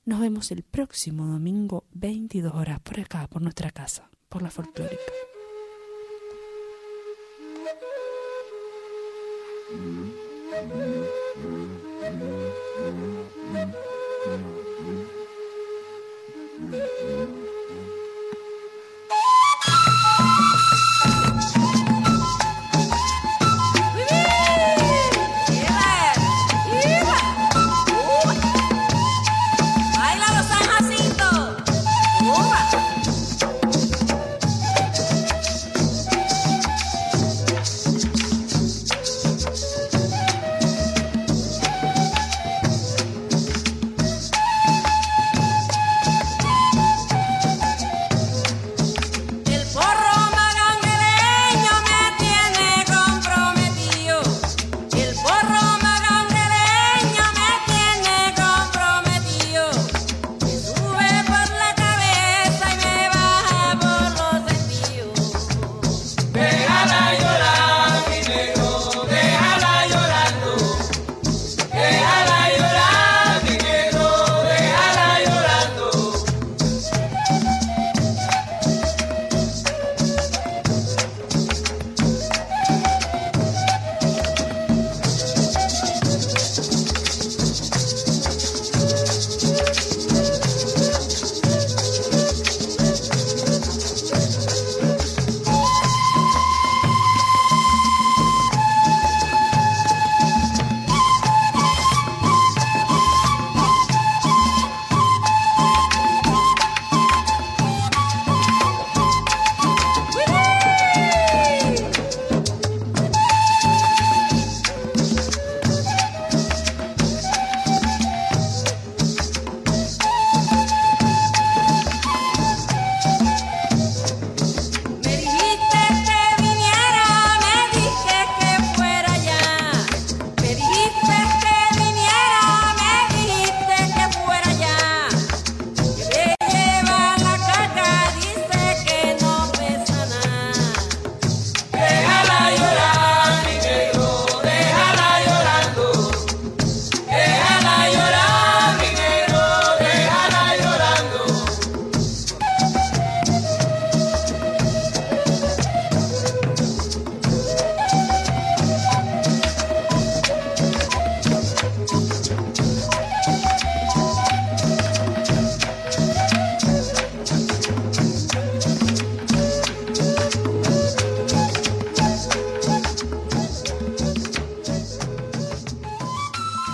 Nos 0.05 0.21
vemos 0.21 0.51
el 0.51 0.63
próximo 0.63 1.27
domingo, 1.27 1.85
22 1.93 2.55
horas, 2.55 2.81
por 2.81 3.01
acá, 3.01 3.27
por 3.27 3.43
nuestra 3.43 3.71
casa, 3.71 4.11
por 4.29 4.43
la 4.43 4.51
folclórica. 4.51 5.01